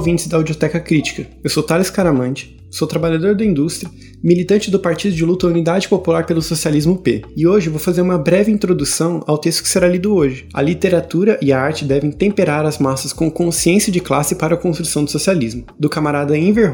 [0.00, 1.26] Ouvintes da Audioteca Crítica.
[1.44, 3.90] Eu sou Thales Caramante, sou trabalhador da indústria,
[4.22, 8.18] militante do Partido de Luta Unidade Popular pelo Socialismo P, e hoje vou fazer uma
[8.18, 10.46] breve introdução ao texto que será lido hoje.
[10.54, 14.58] A literatura e a arte devem temperar as massas com consciência de classe para a
[14.58, 16.72] construção do socialismo, do camarada Enver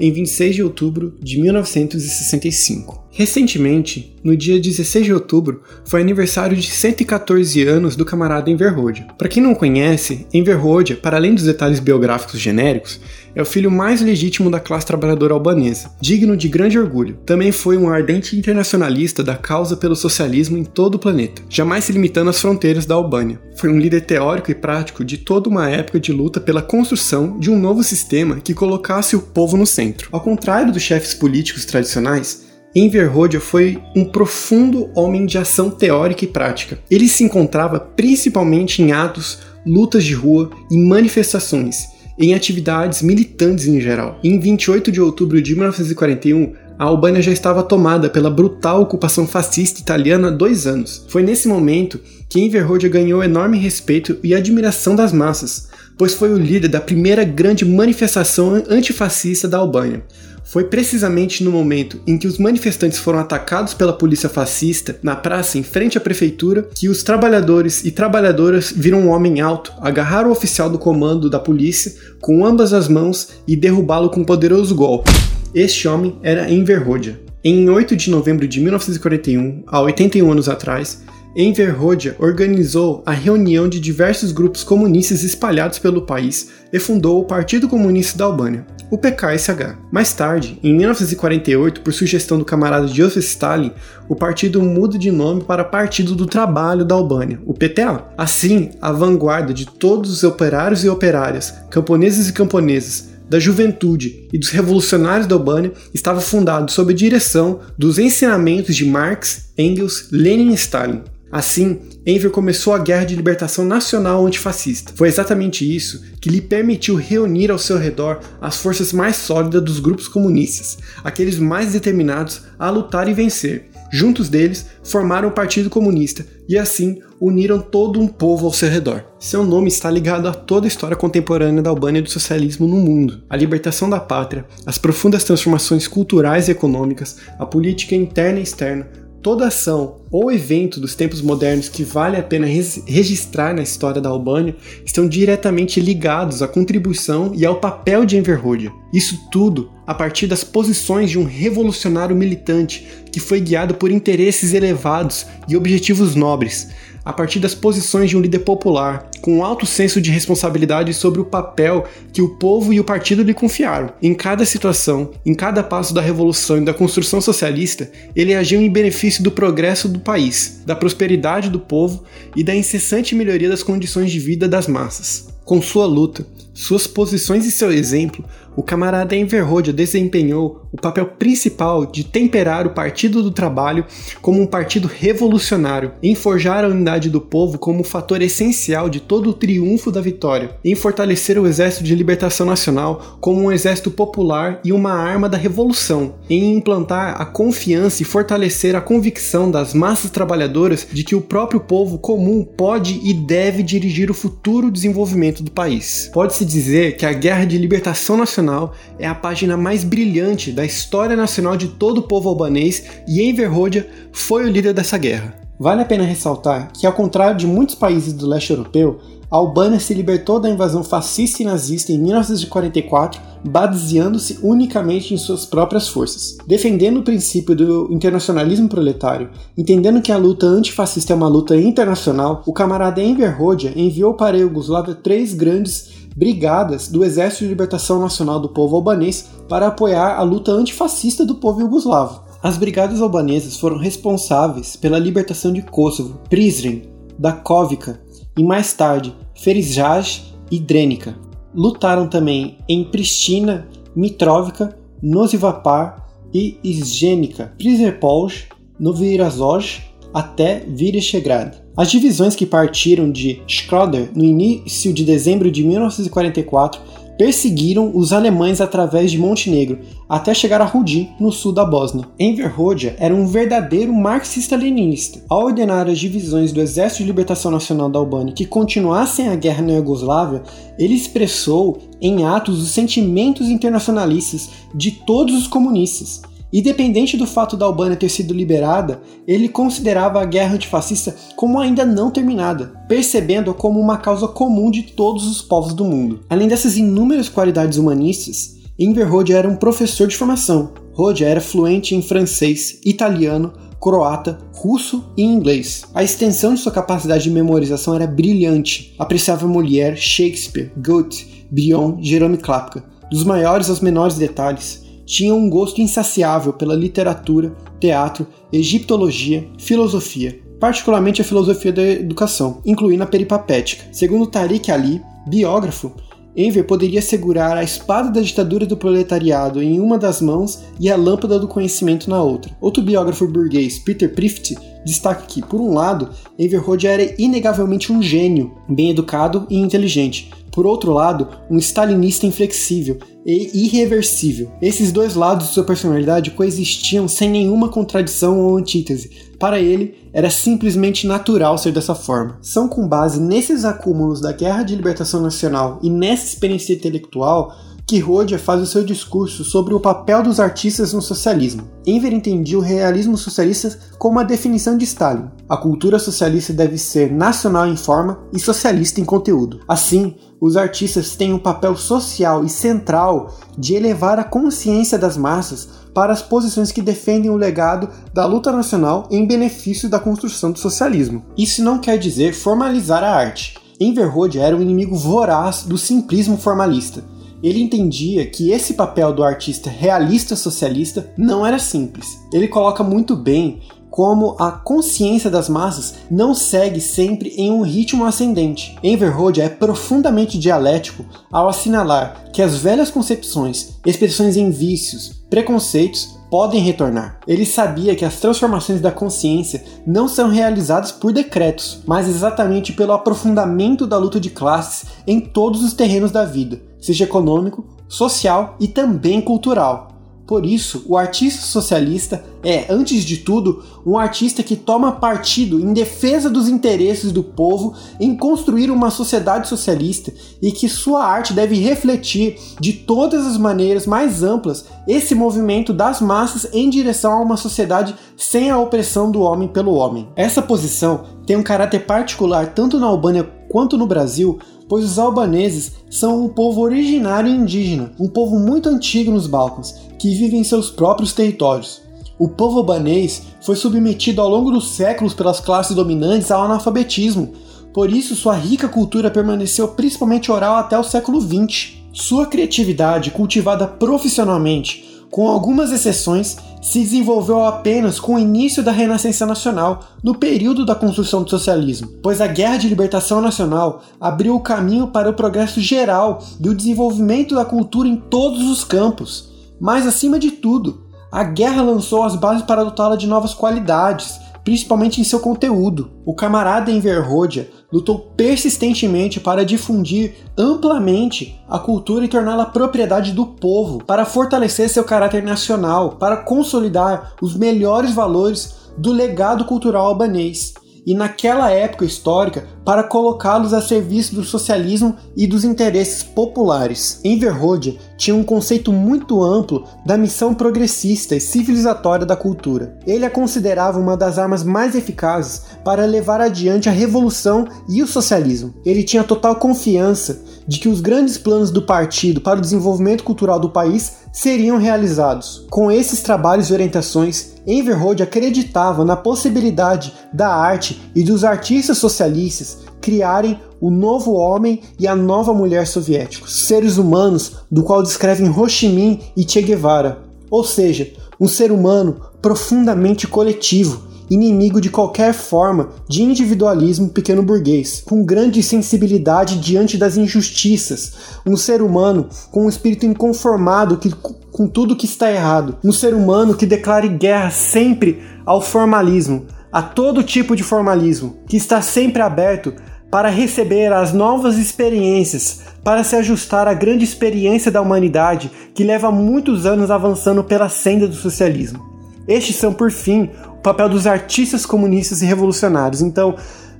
[0.00, 3.08] em 26 de outubro de 1965.
[3.10, 8.68] Recentemente, no dia 16 de outubro, foi aniversário de 114 anos do camarada Enver.
[9.16, 10.60] Para quem não conhece, Enver
[11.02, 13.00] para além dos detalhes biográficos genéricos,
[13.38, 17.18] é o filho mais legítimo da classe trabalhadora albanesa, digno de grande orgulho.
[17.24, 21.92] Também foi um ardente internacionalista da causa pelo socialismo em todo o planeta, jamais se
[21.92, 23.40] limitando às fronteiras da Albânia.
[23.54, 27.48] Foi um líder teórico e prático de toda uma época de luta pela construção de
[27.48, 30.08] um novo sistema que colocasse o povo no centro.
[30.10, 36.24] Ao contrário dos chefes políticos tradicionais, Enver Hoxha foi um profundo homem de ação teórica
[36.24, 36.80] e prática.
[36.90, 43.80] Ele se encontrava principalmente em atos, lutas de rua e manifestações, em atividades militantes em
[43.80, 44.18] geral.
[44.22, 49.80] Em 28 de outubro de 1941, a Albânia já estava tomada pela brutal ocupação fascista
[49.80, 51.04] italiana há dois anos.
[51.08, 56.32] Foi nesse momento que Enver Hoxha ganhou enorme respeito e admiração das massas, pois foi
[56.32, 60.04] o líder da primeira grande manifestação antifascista da Albânia.
[60.48, 65.58] Foi precisamente no momento em que os manifestantes foram atacados pela polícia fascista na praça
[65.58, 70.30] em frente à prefeitura que os trabalhadores e trabalhadoras viram um homem alto agarrar o
[70.30, 75.10] oficial do comando da polícia com ambas as mãos e derrubá-lo com um poderoso golpe.
[75.54, 77.20] Este homem era Enver Hoxha.
[77.44, 81.02] Em 8 de novembro de 1941, há 81 anos atrás,
[81.36, 87.26] Enver Hoxha organizou a reunião de diversos grupos comunistas espalhados pelo país e fundou o
[87.26, 89.76] Partido Comunista da Albânia, o PKSH.
[89.90, 93.72] Mais tarde, em 1948, por sugestão do camarada Joseph Stalin,
[94.08, 98.08] o partido muda de nome para Partido do Trabalho da Albânia, o PTA.
[98.16, 104.38] Assim, a vanguarda de todos os operários e operárias, camponeses e camponesas, da juventude e
[104.38, 110.50] dos revolucionários da Albânia estava fundado sob a direção dos ensinamentos de Marx, Engels, Lenin
[110.50, 111.02] e Stalin.
[111.30, 114.92] Assim, Enver começou a guerra de libertação nacional antifascista.
[114.96, 119.78] Foi exatamente isso que lhe permitiu reunir ao seu redor as forças mais sólidas dos
[119.78, 123.68] grupos comunistas, aqueles mais determinados a lutar e vencer.
[123.90, 129.04] Juntos deles, formaram o Partido Comunista e assim uniram todo um povo ao seu redor.
[129.18, 132.76] Seu nome está ligado a toda a história contemporânea da Albânia e do socialismo no
[132.76, 133.22] mundo.
[133.28, 138.86] A libertação da pátria, as profundas transformações culturais e econômicas, a política interna e externa,
[139.22, 144.08] toda ação ou evento dos tempos modernos que vale a pena registrar na história da
[144.08, 148.72] Albânia estão diretamente ligados à contribuição e ao papel de Enver Hoxha.
[148.92, 154.54] Isso tudo a partir das posições de um revolucionário militante que foi guiado por interesses
[154.54, 156.68] elevados e objetivos nobres,
[157.08, 161.22] a partir das posições de um líder popular, com um alto senso de responsabilidade sobre
[161.22, 163.94] o papel que o povo e o partido lhe confiaram.
[164.02, 168.70] Em cada situação, em cada passo da revolução e da construção socialista, ele agiu em
[168.70, 172.04] benefício do progresso do país, da prosperidade do povo
[172.36, 175.28] e da incessante melhoria das condições de vida das massas.
[175.46, 178.22] Com sua luta, suas posições e seu exemplo,
[178.58, 183.84] o camarada Enver Hoxha desempenhou o papel principal de temperar o Partido do Trabalho
[184.20, 189.30] como um partido revolucionário, em forjar a unidade do povo como fator essencial de todo
[189.30, 194.60] o triunfo da vitória, em fortalecer o Exército de Libertação Nacional como um exército popular
[194.64, 200.10] e uma arma da revolução, em implantar a confiança e fortalecer a convicção das massas
[200.10, 205.52] trabalhadoras de que o próprio povo comum pode e deve dirigir o futuro desenvolvimento do
[205.52, 206.10] país.
[206.12, 210.64] Pode-se dizer que a Guerra de Libertação Nacional Nacional é a página mais brilhante da
[210.64, 215.34] história nacional de todo o povo albanês e Enver Hoxha foi o líder dessa guerra.
[215.60, 219.00] Vale a pena ressaltar que, ao contrário de muitos países do leste europeu,
[219.30, 225.44] a Albânia se libertou da invasão fascista e nazista em 1944, baseando-se unicamente em suas
[225.44, 226.38] próprias forças.
[226.46, 232.42] Defendendo o princípio do internacionalismo proletário, entendendo que a luta antifascista é uma luta internacional,
[232.46, 238.00] o camarada Enver Hoxha enviou para a Iugoslávia três grandes brigadas do Exército de Libertação
[238.00, 242.22] Nacional do Povo Albanês para apoiar a luta antifascista do povo iugoslavo.
[242.42, 246.82] As brigadas albanesas foram responsáveis pela libertação de Kosovo, Prizren,
[247.18, 248.00] Dakovica
[248.36, 251.16] e mais tarde Ferizaj e Drenica.
[251.54, 259.82] Lutaram também em Pristina, Mitrovica, Nosivapar e Isgênica, Prizrepolj, Novirazoj
[260.12, 261.54] até Visegrad.
[261.76, 266.80] As divisões que partiram de Schroeder no início de dezembro de 1944
[267.18, 272.06] perseguiram os alemães através de Montenegro, até chegar a Rudi, no sul da Bósnia.
[272.16, 275.20] Enver Hoxha era um verdadeiro marxista-leninista.
[275.28, 279.62] Ao ordenar as divisões do Exército de Libertação Nacional da Albânia que continuassem a guerra
[279.62, 280.44] na Iugoslávia,
[280.78, 286.22] ele expressou em atos os sentimentos internacionalistas de todos os comunistas
[286.52, 291.84] Independente do fato da Albânia ter sido liberada, ele considerava a guerra antifascista como ainda
[291.84, 296.20] não terminada, percebendo-a como uma causa comum de todos os povos do mundo.
[296.28, 300.72] Além dessas inúmeras qualidades humanistas, Enver Hoxha era um professor de formação.
[300.96, 305.82] Hoxha era fluente em francês, italiano, croata, russo e inglês.
[305.92, 308.94] A extensão de sua capacidade de memorização era brilhante.
[308.98, 315.80] Apreciava Molière, Shakespeare, Goethe, Bion, Jerome Klapka, dos maiores aos menores detalhes tinha um gosto
[315.80, 323.86] insaciável pela literatura, teatro, egiptologia, filosofia, particularmente a filosofia da educação, incluindo a peripapética.
[323.90, 325.94] Segundo Tariq Ali, biógrafo,
[326.36, 330.94] Enver poderia segurar a espada da ditadura do proletariado em uma das mãos e a
[330.94, 332.56] lâmpada do conhecimento na outra.
[332.60, 338.00] Outro biógrafo burguês, Peter Prift, destaca que, por um lado, Enver Hoxha era inegavelmente um
[338.00, 344.50] gênio, bem educado e inteligente, por outro lado, um stalinista inflexível e irreversível.
[344.60, 349.08] Esses dois lados de sua personalidade coexistiam sem nenhuma contradição ou antítese.
[349.38, 352.38] Para ele, era simplesmente natural ser dessa forma.
[352.42, 357.54] São com base nesses acúmulos da Guerra de Libertação Nacional e nessa experiência intelectual
[357.88, 361.66] que Rodia faz o seu discurso sobre o papel dos artistas no socialismo.
[361.86, 365.30] Enver entendia o realismo socialista como a definição de Stalin.
[365.48, 369.60] A cultura socialista deve ser nacional em forma e socialista em conteúdo.
[369.66, 375.68] Assim, os artistas têm um papel social e central de elevar a consciência das massas
[375.92, 380.58] para as posições que defendem o legado da luta nacional em benefício da construção do
[380.58, 381.24] socialismo.
[381.36, 383.56] Isso não quer dizer formalizar a arte.
[383.80, 387.02] Enver Hoxha era um inimigo voraz do simplismo formalista
[387.42, 392.18] ele entendia que esse papel do artista realista socialista não era simples.
[392.32, 393.60] Ele coloca muito bem
[393.98, 398.78] como a consciência das massas não segue sempre em um ritmo ascendente.
[398.80, 406.16] Enver Hoxha é profundamente dialético ao assinalar que as velhas concepções, expressões em vícios, preconceitos
[406.30, 407.18] podem retornar.
[407.26, 412.92] Ele sabia que as transformações da consciência não são realizadas por decretos, mas exatamente pelo
[412.92, 418.68] aprofundamento da luta de classes em todos os terrenos da vida, seja econômico, social e
[418.68, 419.98] também cultural.
[420.28, 425.72] Por isso, o artista socialista é, antes de tudo, um artista que toma partido em
[425.72, 430.12] defesa dos interesses do povo em construir uma sociedade socialista
[430.42, 436.02] e que sua arte deve refletir de todas as maneiras mais amplas esse movimento das
[436.02, 440.06] massas em direção a uma sociedade sem a opressão do homem pelo homem.
[440.14, 444.38] Essa posição tem um caráter particular tanto na Albânia quanto no Brasil,
[444.68, 450.14] pois os albaneses são um povo originário indígena, um povo muito antigo nos Balcãs, que
[450.14, 451.87] vive em seus próprios territórios.
[452.18, 457.32] O povo albanês foi submetido ao longo dos séculos pelas classes dominantes ao analfabetismo,
[457.72, 461.74] por isso sua rica cultura permaneceu principalmente oral até o século XX.
[461.92, 469.24] Sua criatividade, cultivada profissionalmente, com algumas exceções, se desenvolveu apenas com o início da Renascença
[469.24, 474.40] Nacional, no período da construção do socialismo, pois a Guerra de Libertação Nacional abriu o
[474.40, 479.30] caminho para o progresso geral e o desenvolvimento da cultura em todos os campos.
[479.60, 485.00] Mas, acima de tudo, a guerra lançou as bases para dotá-la de novas qualidades, principalmente
[485.00, 485.90] em seu conteúdo.
[486.04, 493.26] O camarada Enver Hoxha lutou persistentemente para difundir amplamente a cultura e torná-la propriedade do
[493.26, 500.54] povo, para fortalecer seu caráter nacional, para consolidar os melhores valores do legado cultural albanês
[500.88, 506.98] e naquela época histórica para colocá-los a serviço do socialismo e dos interesses populares.
[507.04, 512.78] Enver Hoxha tinha um conceito muito amplo da missão progressista e civilizatória da cultura.
[512.86, 517.86] Ele a considerava uma das armas mais eficazes para levar adiante a revolução e o
[517.86, 518.54] socialismo.
[518.64, 523.38] Ele tinha total confiança de que os grandes planos do partido para o desenvolvimento cultural
[523.38, 525.46] do país seriam realizados.
[525.50, 531.78] Com esses trabalhos e orientações, Enver Hoxha acreditava na possibilidade da arte e dos artistas
[531.78, 538.30] socialistas criarem o novo homem e a nova mulher soviéticos, seres humanos do qual descrevem
[538.30, 544.70] Ho Chi Minh e Che Guevara, ou seja, um ser humano profundamente coletivo, inimigo de
[544.70, 550.92] qualquer forma de individualismo pequeno burguês, com grande sensibilidade diante das injustiças,
[551.26, 553.90] um ser humano com um espírito inconformado que
[554.38, 555.56] com tudo que está errado.
[555.64, 561.36] Um ser humano que declare guerra sempre ao formalismo, a todo tipo de formalismo, que
[561.36, 562.54] está sempre aberto
[562.90, 568.90] para receber as novas experiências, para se ajustar à grande experiência da humanidade que leva
[568.90, 571.66] muitos anos avançando pela senda do socialismo.
[572.06, 573.10] Estes são, por fim,
[573.42, 575.80] papel dos artistas comunistas e revolucionários.
[575.80, 576.16] Então,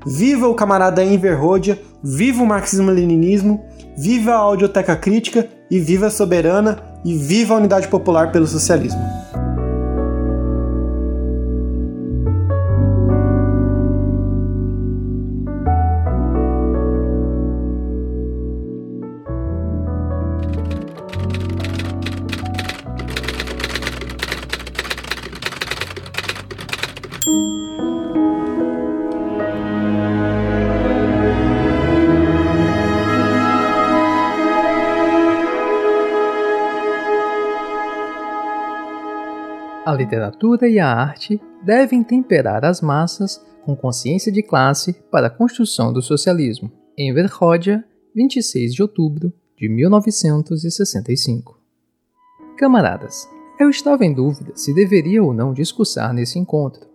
[0.06, 3.64] viva o camarada Enver Hoxha, viva o marxismo-leninismo,
[3.96, 9.00] viva a audioteca crítica e viva a soberana e viva a unidade popular pelo socialismo.
[40.08, 45.92] Literatura e a arte devem temperar as massas com consciência de classe para a construção
[45.92, 46.72] do socialismo.
[46.96, 47.84] Enver Hoxha,
[48.14, 51.60] 26 de outubro de 1965.
[52.56, 53.28] Camaradas,
[53.60, 56.88] eu estava em dúvida se deveria ou não discursar nesse encontro.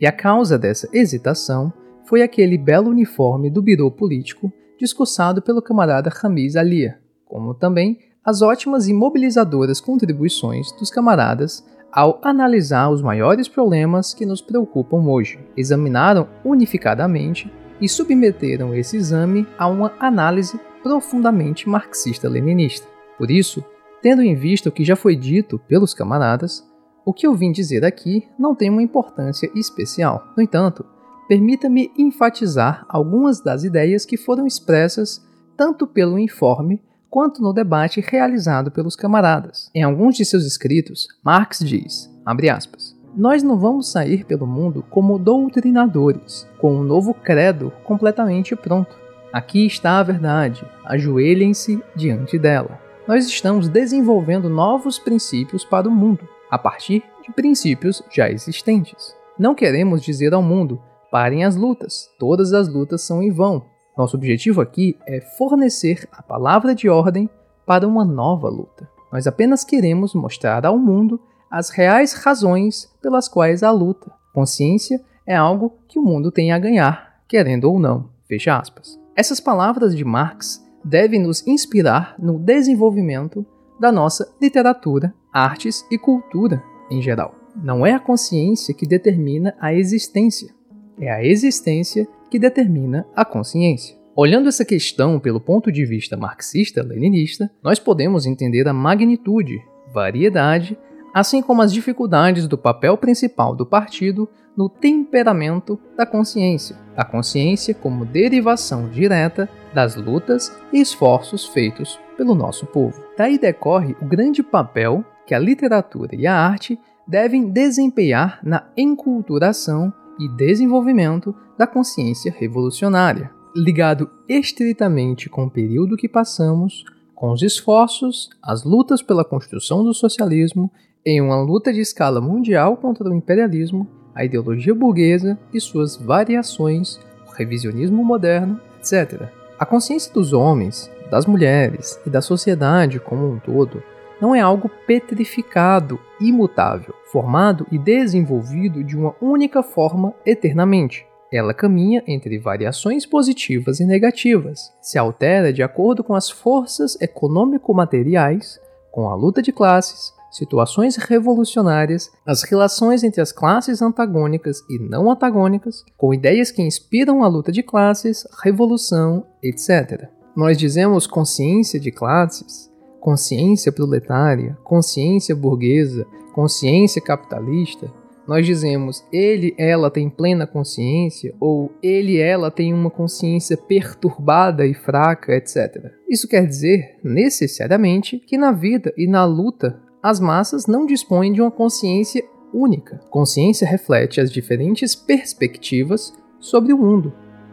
[0.00, 1.70] E a causa dessa hesitação
[2.06, 8.40] foi aquele belo uniforme do birô político discursado pelo camarada Ramiz Alia, como também as
[8.40, 11.62] ótimas e mobilizadoras contribuições dos camaradas
[11.96, 17.50] ao analisar os maiores problemas que nos preocupam hoje, examinaram unificadamente
[17.80, 22.86] e submeteram esse exame a uma análise profundamente marxista-leninista.
[23.16, 23.64] Por isso,
[24.02, 26.62] tendo em vista o que já foi dito pelos camaradas,
[27.02, 30.22] o que eu vim dizer aqui não tem uma importância especial.
[30.36, 30.84] No entanto,
[31.26, 35.26] permita-me enfatizar algumas das ideias que foram expressas
[35.56, 36.82] tanto pelo informe
[37.16, 39.70] quanto no debate realizado pelos camaradas.
[39.74, 42.14] Em alguns de seus escritos, Marx diz,
[42.54, 48.94] aspas, nós não vamos sair pelo mundo como doutrinadores, com um novo credo completamente pronto.
[49.32, 52.78] Aqui está a verdade, ajoelhem-se diante dela.
[53.08, 59.16] Nós estamos desenvolvendo novos princípios para o mundo, a partir de princípios já existentes.
[59.38, 63.64] Não queremos dizer ao mundo, parem as lutas, todas as lutas são em vão,
[63.96, 67.30] nosso objetivo aqui é fornecer a palavra de ordem
[67.64, 68.88] para uma nova luta.
[69.10, 74.12] Nós apenas queremos mostrar ao mundo as reais razões pelas quais a luta.
[74.34, 78.10] Consciência é algo que o mundo tem a ganhar, querendo ou não.
[78.28, 78.98] Fecha aspas.
[79.16, 83.46] Essas palavras de Marx devem nos inspirar no desenvolvimento
[83.80, 87.34] da nossa literatura, artes e cultura em geral.
[87.56, 90.54] Não é a consciência que determina a existência,
[91.00, 93.96] é a existência que determina a consciência.
[94.14, 99.60] Olhando essa questão pelo ponto de vista marxista-leninista, nós podemos entender a magnitude,
[99.92, 100.78] variedade,
[101.12, 107.74] assim como as dificuldades do papel principal do partido no temperamento da consciência, a consciência
[107.74, 113.02] como derivação direta das lutas e esforços feitos pelo nosso povo.
[113.18, 119.92] Daí decorre o grande papel que a literatura e a arte devem desempenhar na enculturação
[120.18, 128.28] e desenvolvimento da consciência revolucionária, ligado estritamente com o período que passamos, com os esforços,
[128.42, 130.70] as lutas pela construção do socialismo
[131.04, 136.98] em uma luta de escala mundial contra o imperialismo, a ideologia burguesa e suas variações,
[137.26, 139.28] o revisionismo moderno, etc.
[139.58, 143.82] A consciência dos homens, das mulheres e da sociedade como um todo
[144.20, 151.06] não é algo petrificado, imutável, formado e desenvolvido de uma única forma eternamente.
[151.32, 158.60] Ela caminha entre variações positivas e negativas, se altera de acordo com as forças econômico-materiais,
[158.92, 165.10] com a luta de classes, situações revolucionárias, as relações entre as classes antagônicas e não
[165.10, 170.08] antagônicas, com ideias que inspiram a luta de classes, revolução, etc.
[170.36, 172.70] Nós dizemos consciência de classes
[173.06, 177.88] consciência proletária, consciência burguesa, consciência capitalista,
[178.26, 184.74] nós dizemos ele, ela tem plena consciência ou ele, ela tem uma consciência perturbada e
[184.74, 185.92] fraca, etc.
[186.10, 191.40] Isso quer dizer, necessariamente, que na vida e na luta as massas não dispõem de
[191.40, 192.98] uma consciência única.
[193.08, 197.12] Consciência reflete as diferentes perspectivas sobre o mundo,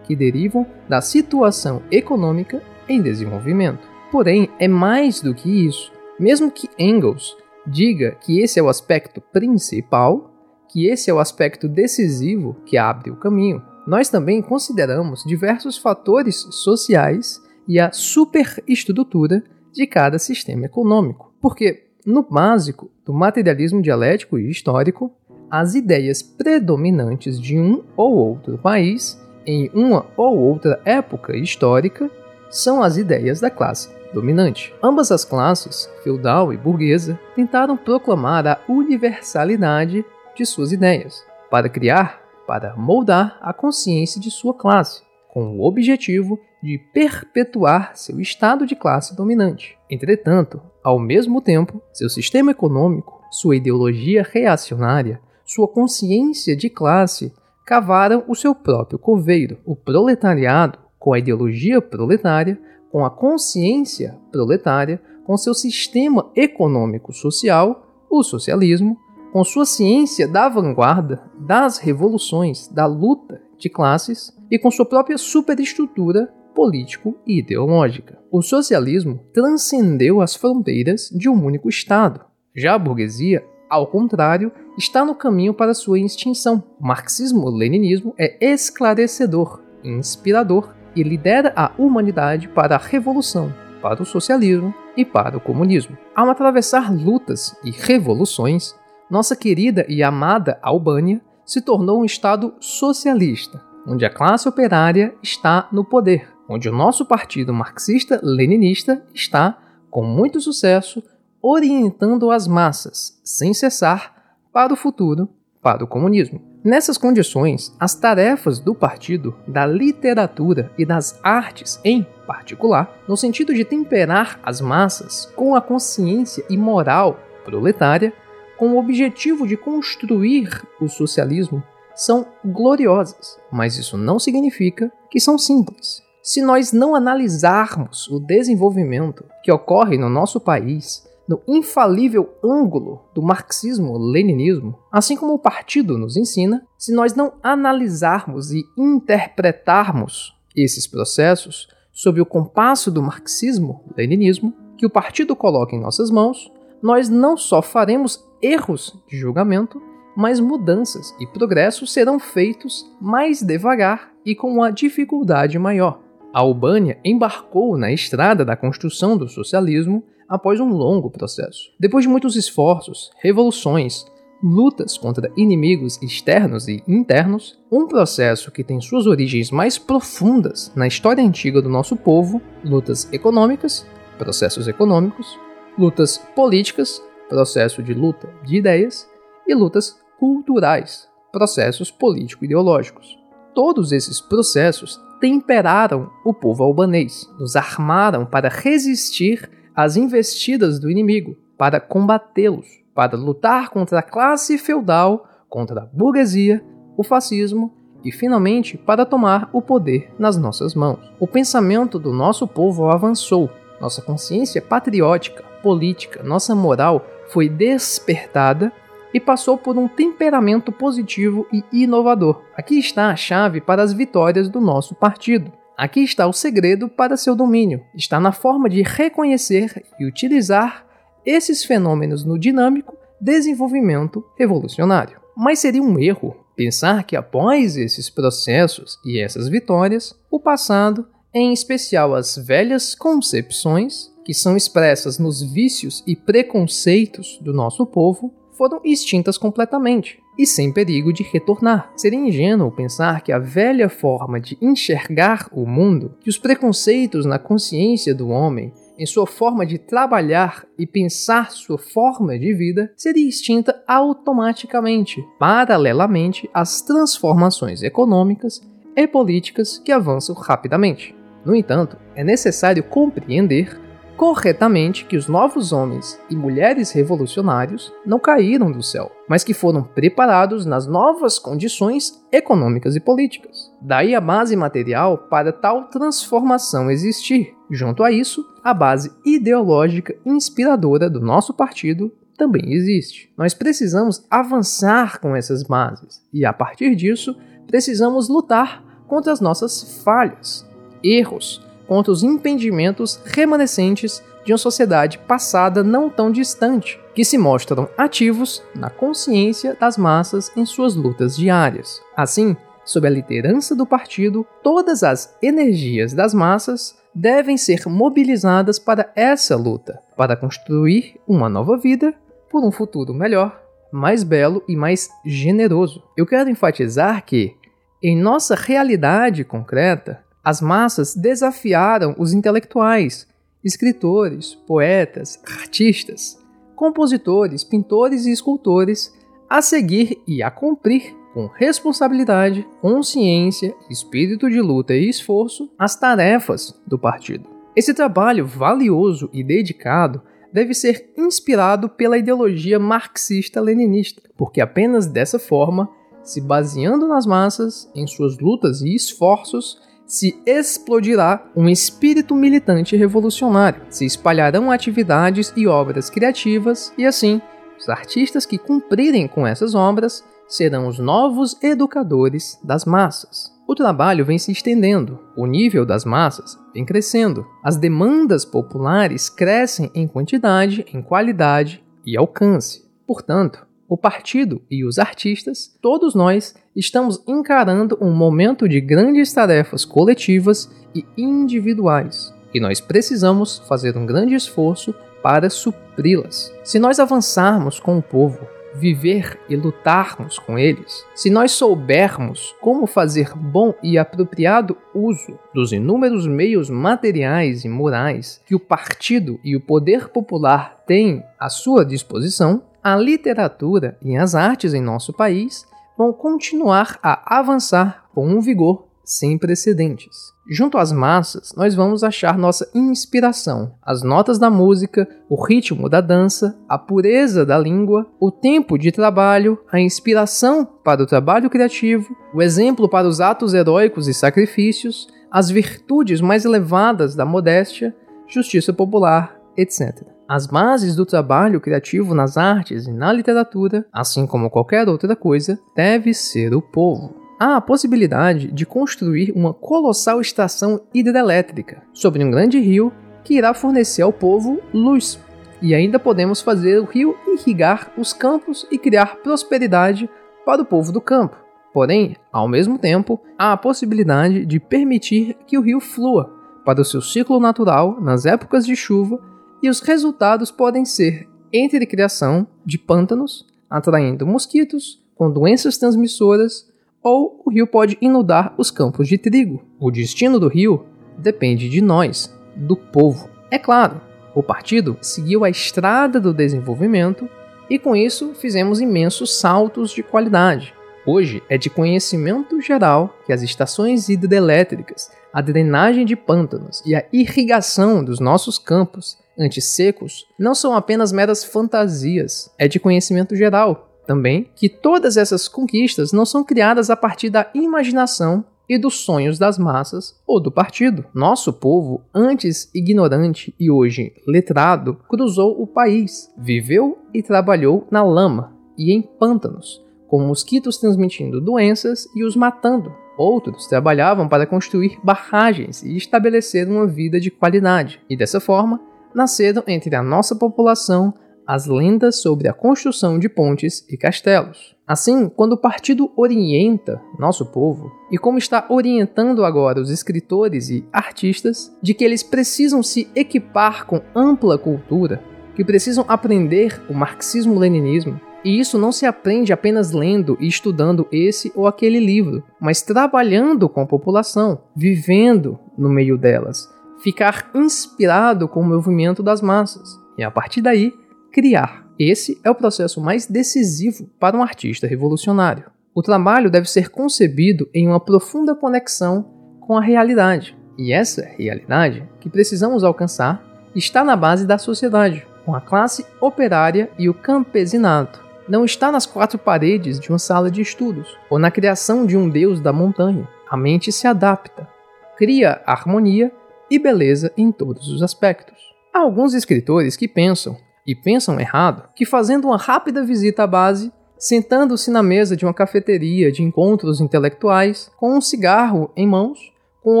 [0.04, 3.87] que derivam da situação econômica em desenvolvimento.
[4.10, 5.92] Porém, é mais do que isso.
[6.18, 7.36] Mesmo que Engels
[7.66, 10.32] diga que esse é o aspecto principal,
[10.68, 16.36] que esse é o aspecto decisivo que abre o caminho, nós também consideramos diversos fatores
[16.50, 21.32] sociais e a superestrutura de cada sistema econômico.
[21.40, 25.12] Porque, no básico do materialismo dialético e histórico,
[25.50, 32.10] as ideias predominantes de um ou outro país em uma ou outra época histórica,
[32.50, 34.74] são as ideias da classe dominante.
[34.82, 42.22] Ambas as classes, feudal e burguesa, tentaram proclamar a universalidade de suas ideias, para criar,
[42.46, 48.74] para moldar a consciência de sua classe, com o objetivo de perpetuar seu estado de
[48.74, 49.76] classe dominante.
[49.90, 57.32] Entretanto, ao mesmo tempo, seu sistema econômico, sua ideologia reacionária, sua consciência de classe
[57.64, 59.58] cavaram o seu próprio coveiro.
[59.64, 60.78] O proletariado,
[61.08, 62.60] com a ideologia proletária,
[62.92, 68.94] com a consciência proletária, com seu sistema econômico-social, o socialismo,
[69.32, 75.16] com sua ciência da vanguarda, das revoluções, da luta de classes e com sua própria
[75.16, 78.18] superestrutura político e ideológica.
[78.30, 82.20] O socialismo transcendeu as fronteiras de um único Estado.
[82.54, 86.62] Já a burguesia, ao contrário, está no caminho para sua extinção.
[86.78, 94.74] O marxismo-leninismo é esclarecedor, inspirador e lidera a humanidade para a revolução, para o socialismo
[94.96, 95.96] e para o comunismo.
[96.14, 98.74] Ao atravessar lutas e revoluções,
[99.10, 105.68] nossa querida e amada Albânia se tornou um Estado socialista, onde a classe operária está
[105.72, 109.58] no poder, onde o nosso partido marxista-leninista está,
[109.90, 111.02] com muito sucesso,
[111.40, 115.28] orientando as massas, sem cessar, para o futuro,
[115.62, 116.47] para o comunismo.
[116.64, 123.54] Nessas condições, as tarefas do partido, da literatura e das artes em particular, no sentido
[123.54, 128.12] de temperar as massas com a consciência e moral proletária,
[128.58, 131.62] com o objetivo de construir o socialismo,
[131.94, 136.02] são gloriosas, mas isso não significa que são simples.
[136.22, 143.20] Se nós não analisarmos o desenvolvimento que ocorre no nosso país no infalível ângulo do
[143.20, 151.68] marxismo-leninismo, assim como o partido nos ensina, se nós não analisarmos e interpretarmos esses processos
[151.92, 157.60] sob o compasso do marxismo-leninismo que o partido coloca em nossas mãos, nós não só
[157.60, 159.82] faremos erros de julgamento,
[160.16, 166.00] mas mudanças e progressos serão feitos mais devagar e com uma dificuldade maior.
[166.32, 171.70] A Albânia embarcou na estrada da construção do socialismo após um longo processo.
[171.80, 174.04] Depois de muitos esforços, revoluções,
[174.42, 180.86] lutas contra inimigos externos e internos, um processo que tem suas origens mais profundas na
[180.86, 183.86] história antiga do nosso povo, lutas econômicas,
[184.16, 185.38] processos econômicos,
[185.78, 189.08] lutas políticas, processo de luta de ideias,
[189.46, 193.18] e lutas culturais, processos político-ideológicos.
[193.54, 201.36] Todos esses processos temperaram o povo albanês, nos armaram para resistir às investidas do inimigo,
[201.56, 206.64] para combatê-los, para lutar contra a classe feudal, contra a burguesia,
[206.96, 207.72] o fascismo
[208.04, 210.98] e, finalmente, para tomar o poder nas nossas mãos.
[211.20, 213.48] O pensamento do nosso povo avançou,
[213.80, 218.72] nossa consciência patriótica, política, nossa moral foi despertada
[219.14, 222.42] e passou por um temperamento positivo e inovador.
[222.56, 225.52] Aqui está a chave para as vitórias do nosso partido.
[225.78, 227.84] Aqui está o segredo para seu domínio.
[227.94, 230.84] Está na forma de reconhecer e utilizar
[231.24, 235.20] esses fenômenos no dinâmico desenvolvimento revolucionário.
[235.36, 241.52] Mas seria um erro pensar que após esses processos e essas vitórias, o passado, em
[241.52, 248.80] especial as velhas concepções, que são expressas nos vícios e preconceitos do nosso povo, foram
[248.84, 251.92] extintas completamente e sem perigo de retornar.
[251.96, 257.38] Seria ingênuo pensar que a velha forma de enxergar o mundo, que os preconceitos na
[257.38, 263.28] consciência do homem, em sua forma de trabalhar e pensar sua forma de vida, seria
[263.28, 268.60] extinta automaticamente, paralelamente às transformações econômicas
[268.96, 271.14] e políticas que avançam rapidamente.
[271.44, 273.80] No entanto, é necessário compreender
[274.18, 279.84] corretamente que os novos homens e mulheres revolucionários não caíram do céu, mas que foram
[279.84, 283.72] preparados nas novas condições econômicas e políticas.
[283.80, 287.54] Daí a base material para tal transformação existir.
[287.70, 293.32] Junto a isso, a base ideológica inspiradora do nosso partido também existe.
[293.38, 297.36] Nós precisamos avançar com essas bases e, a partir disso,
[297.68, 300.68] precisamos lutar contra as nossas falhas,
[301.04, 307.88] erros, contra os impedimentos remanescentes de uma sociedade passada não tão distante, que se mostram
[307.96, 312.00] ativos na consciência das massas em suas lutas diárias.
[312.16, 319.10] Assim, sob a liderança do partido, todas as energias das massas devem ser mobilizadas para
[319.16, 322.14] essa luta, para construir uma nova vida
[322.50, 326.02] por um futuro melhor, mais belo e mais generoso.
[326.16, 327.56] Eu quero enfatizar que
[328.00, 333.28] Em nossa realidade concreta, as massas desafiaram os intelectuais,
[333.62, 336.42] escritores, poetas, artistas,
[336.74, 339.14] compositores, pintores e escultores
[339.46, 346.74] a seguir e a cumprir com responsabilidade, consciência, espírito de luta e esforço as tarefas
[346.86, 347.46] do partido.
[347.76, 355.90] Esse trabalho valioso e dedicado deve ser inspirado pela ideologia marxista-leninista, porque apenas dessa forma,
[356.22, 363.82] se baseando nas massas, em suas lutas e esforços, se explodirá um espírito militante revolucionário,
[363.90, 367.40] se espalharão atividades e obras criativas, e assim,
[367.78, 373.52] os artistas que cumprirem com essas obras serão os novos educadores das massas.
[373.68, 379.90] O trabalho vem se estendendo, o nível das massas vem crescendo, as demandas populares crescem
[379.94, 382.88] em quantidade, em qualidade e alcance.
[383.06, 389.84] Portanto, o partido e os artistas, todos nós estamos encarando um momento de grandes tarefas
[389.84, 396.52] coletivas e individuais, e nós precisamos fazer um grande esforço para supri-las.
[396.62, 402.86] Se nós avançarmos com o povo, viver e lutarmos com eles, se nós soubermos como
[402.86, 409.56] fazer bom e apropriado uso dos inúmeros meios materiais e morais que o partido e
[409.56, 415.66] o poder popular têm à sua disposição, a literatura e as artes em nosso país
[415.96, 420.36] vão continuar a avançar com um vigor sem precedentes.
[420.50, 426.00] Junto às massas, nós vamos achar nossa inspiração, as notas da música, o ritmo da
[426.00, 432.14] dança, a pureza da língua, o tempo de trabalho, a inspiração para o trabalho criativo,
[432.34, 437.94] o exemplo para os atos heróicos e sacrifícios, as virtudes mais elevadas da modéstia,
[438.26, 440.17] justiça popular, etc.
[440.28, 445.58] As bases do trabalho criativo nas artes e na literatura, assim como qualquer outra coisa,
[445.74, 452.30] deve ser o povo há a possibilidade de construir uma colossal estação hidrelétrica sobre um
[452.30, 455.20] grande rio que irá fornecer ao povo luz.
[455.62, 460.08] E ainda podemos fazer o rio irrigar os campos e criar prosperidade
[460.44, 461.36] para o povo do campo.
[461.72, 466.32] Porém, ao mesmo tempo, há a possibilidade de permitir que o rio flua
[466.64, 469.20] para o seu ciclo natural nas épocas de chuva,
[469.62, 476.68] e os resultados podem ser entre criação de pântanos, atraindo mosquitos com doenças transmissoras
[477.02, 479.62] ou o rio pode inundar os campos de trigo.
[479.78, 480.84] O destino do rio
[481.16, 483.28] depende de nós, do povo.
[483.50, 484.00] É claro,
[484.34, 487.28] o partido seguiu a estrada do desenvolvimento
[487.68, 490.74] e com isso fizemos imensos saltos de qualidade.
[491.06, 497.04] Hoje é de conhecimento geral que as estações hidrelétricas, a drenagem de pântanos e a
[497.12, 504.48] irrigação dos nossos campos antissecos não são apenas meras fantasias, é de conhecimento geral também
[504.56, 509.58] que todas essas conquistas não são criadas a partir da imaginação e dos sonhos das
[509.58, 511.04] massas ou do partido.
[511.14, 518.52] Nosso povo, antes ignorante e hoje letrado, cruzou o país, viveu e trabalhou na lama
[518.76, 522.92] e em pântanos, com mosquitos transmitindo doenças e os matando.
[523.18, 528.80] Outros trabalhavam para construir barragens e estabelecer uma vida de qualidade, e dessa forma
[529.18, 531.12] nasceram entre a nossa população
[531.44, 534.76] as lendas sobre a construção de pontes e castelos.
[534.86, 540.86] Assim, quando o partido orienta nosso povo, e como está orientando agora os escritores e
[540.92, 545.22] artistas, de que eles precisam se equipar com ampla cultura,
[545.56, 551.50] que precisam aprender o marxismo-leninismo, e isso não se aprende apenas lendo e estudando esse
[551.56, 556.68] ou aquele livro, mas trabalhando com a população, vivendo no meio delas,
[557.00, 559.98] ficar inspirado com o movimento das massas.
[560.16, 560.92] E a partir daí,
[561.32, 561.86] criar.
[561.98, 565.64] Esse é o processo mais decisivo para um artista revolucionário.
[565.94, 570.56] O trabalho deve ser concebido em uma profunda conexão com a realidade.
[570.78, 576.88] E essa realidade que precisamos alcançar está na base da sociedade, com a classe operária
[576.96, 578.24] e o campesinato.
[578.48, 582.28] Não está nas quatro paredes de uma sala de estudos ou na criação de um
[582.28, 583.28] deus da montanha.
[583.50, 584.68] A mente se adapta,
[585.16, 586.32] cria harmonia
[586.70, 588.56] e beleza em todos os aspectos.
[588.92, 593.92] Há alguns escritores que pensam e pensam errado que fazendo uma rápida visita à base,
[594.18, 599.38] sentando-se na mesa de uma cafeteria de encontros intelectuais, com um cigarro em mãos,
[599.82, 600.00] com o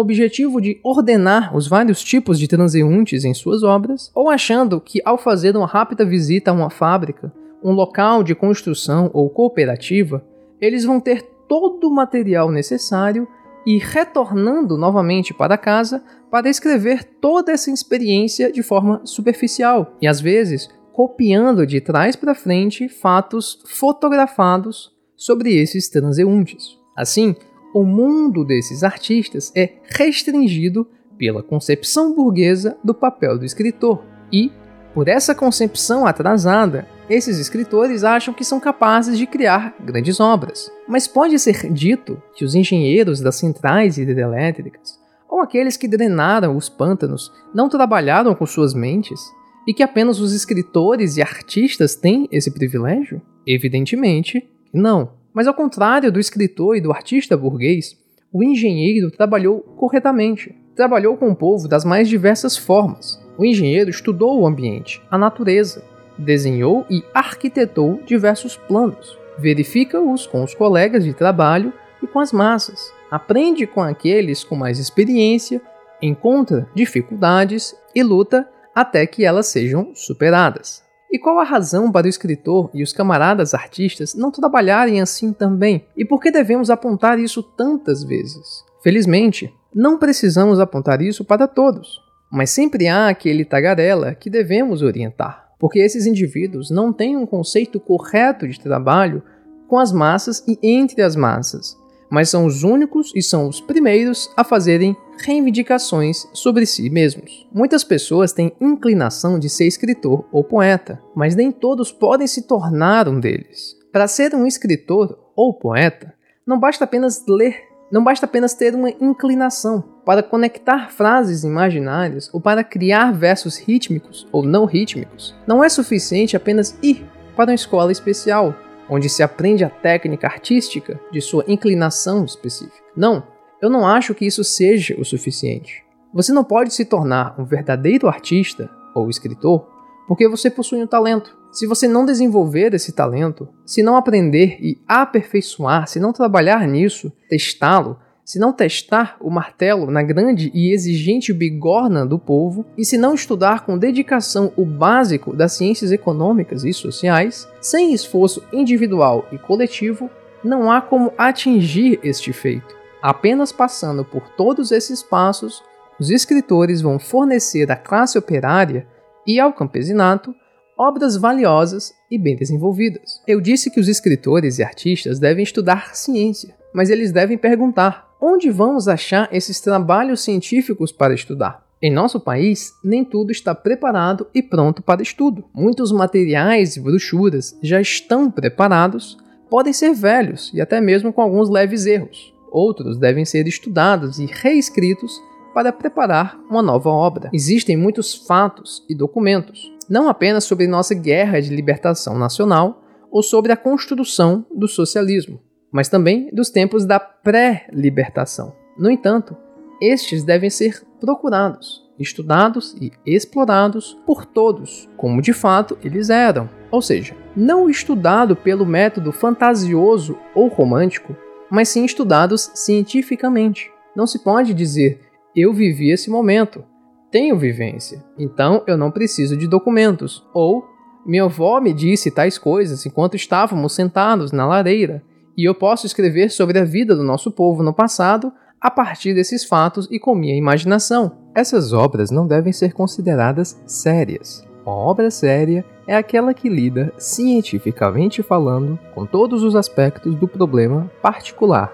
[0.00, 5.16] objetivo de ordenar os vários tipos de transeuntes em suas obras, ou achando que ao
[5.16, 10.24] fazer uma rápida visita a uma fábrica, um local de construção ou cooperativa,
[10.60, 13.26] eles vão ter todo o material necessário
[13.68, 20.22] e retornando novamente para casa para escrever toda essa experiência de forma superficial e às
[20.22, 26.78] vezes copiando de trás para frente fatos fotografados sobre esses transeuntes.
[26.96, 27.36] Assim,
[27.74, 34.02] o mundo desses artistas é restringido pela concepção burguesa do papel do escritor
[34.32, 34.50] e,
[34.94, 40.70] por essa concepção atrasada, esses escritores acham que são capazes de criar grandes obras.
[40.86, 46.68] Mas pode ser dito que os engenheiros das centrais hidrelétricas, ou aqueles que drenaram os
[46.68, 49.20] pântanos, não trabalharam com suas mentes?
[49.66, 53.20] E que apenas os escritores e artistas têm esse privilégio?
[53.46, 55.12] Evidentemente que não.
[55.32, 57.96] Mas ao contrário do escritor e do artista burguês,
[58.32, 60.54] o engenheiro trabalhou corretamente.
[60.74, 63.20] Trabalhou com o povo das mais diversas formas.
[63.36, 65.82] O engenheiro estudou o ambiente, a natureza,
[66.18, 72.92] desenhou e arquitetou diversos planos, verifica-os com os colegas de trabalho e com as massas,
[73.10, 75.62] aprende com aqueles com mais experiência,
[76.02, 80.82] encontra dificuldades e luta até que elas sejam superadas.
[81.10, 85.86] E qual a razão para o escritor e os camaradas artistas não trabalharem assim também?
[85.96, 88.62] E por que devemos apontar isso tantas vezes?
[88.82, 92.00] Felizmente, não precisamos apontar isso para todos,
[92.30, 97.80] mas sempre há aquele tagarela que devemos orientar porque esses indivíduos não têm um conceito
[97.80, 99.22] correto de trabalho
[99.66, 101.76] com as massas e entre as massas,
[102.10, 107.46] mas são os únicos e são os primeiros a fazerem reivindicações sobre si mesmos.
[107.52, 113.08] Muitas pessoas têm inclinação de ser escritor ou poeta, mas nem todos podem se tornar
[113.08, 113.76] um deles.
[113.92, 116.14] Para ser um escritor ou poeta,
[116.46, 122.40] não basta apenas ler não basta apenas ter uma inclinação para conectar frases imaginárias ou
[122.40, 125.34] para criar versos rítmicos ou não rítmicos.
[125.46, 128.54] Não é suficiente apenas ir para uma escola especial,
[128.90, 132.84] onde se aprende a técnica artística de sua inclinação específica.
[132.96, 133.22] Não,
[133.60, 135.84] eu não acho que isso seja o suficiente.
[136.12, 139.66] Você não pode se tornar um verdadeiro artista ou escritor
[140.08, 141.37] porque você possui um talento.
[141.50, 147.10] Se você não desenvolver esse talento, se não aprender e aperfeiçoar, se não trabalhar nisso,
[147.28, 152.98] testá-lo, se não testar o martelo na grande e exigente bigorna do povo, e se
[152.98, 159.38] não estudar com dedicação o básico das ciências econômicas e sociais, sem esforço individual e
[159.38, 160.10] coletivo,
[160.44, 162.76] não há como atingir este feito.
[163.00, 165.62] Apenas passando por todos esses passos,
[165.98, 168.86] os escritores vão fornecer à classe operária
[169.26, 170.34] e ao campesinato
[170.78, 173.20] obras valiosas e bem desenvolvidas.
[173.26, 178.48] Eu disse que os escritores e artistas devem estudar ciência, mas eles devem perguntar: onde
[178.48, 181.66] vamos achar esses trabalhos científicos para estudar?
[181.80, 185.44] Em nosso país, nem tudo está preparado e pronto para estudo.
[185.54, 189.16] Muitos materiais e brochuras já estão preparados,
[189.48, 192.34] podem ser velhos e até mesmo com alguns leves erros.
[192.50, 195.22] Outros devem ser estudados e reescritos
[195.54, 197.30] para preparar uma nova obra.
[197.32, 203.52] Existem muitos fatos e documentos, não apenas sobre nossa guerra de libertação nacional ou sobre
[203.52, 205.40] a construção do socialismo,
[205.72, 208.54] mas também dos tempos da pré-libertação.
[208.76, 209.36] No entanto,
[209.80, 216.48] estes devem ser procurados, estudados e explorados por todos, como de fato eles eram.
[216.70, 221.16] Ou seja, não estudado pelo método fantasioso ou romântico,
[221.50, 223.70] mas sim estudados cientificamente.
[223.96, 226.64] Não se pode dizer eu vivi esse momento,
[227.10, 230.26] tenho vivência, então eu não preciso de documentos.
[230.34, 230.64] Ou
[231.06, 235.02] minha avó me disse tais coisas enquanto estávamos sentados na lareira,
[235.36, 239.44] e eu posso escrever sobre a vida do nosso povo no passado a partir desses
[239.44, 241.16] fatos e com minha imaginação.
[241.34, 244.46] Essas obras não devem ser consideradas sérias.
[244.66, 250.90] Uma obra séria é aquela que lida, cientificamente falando, com todos os aspectos do problema
[251.00, 251.72] particular,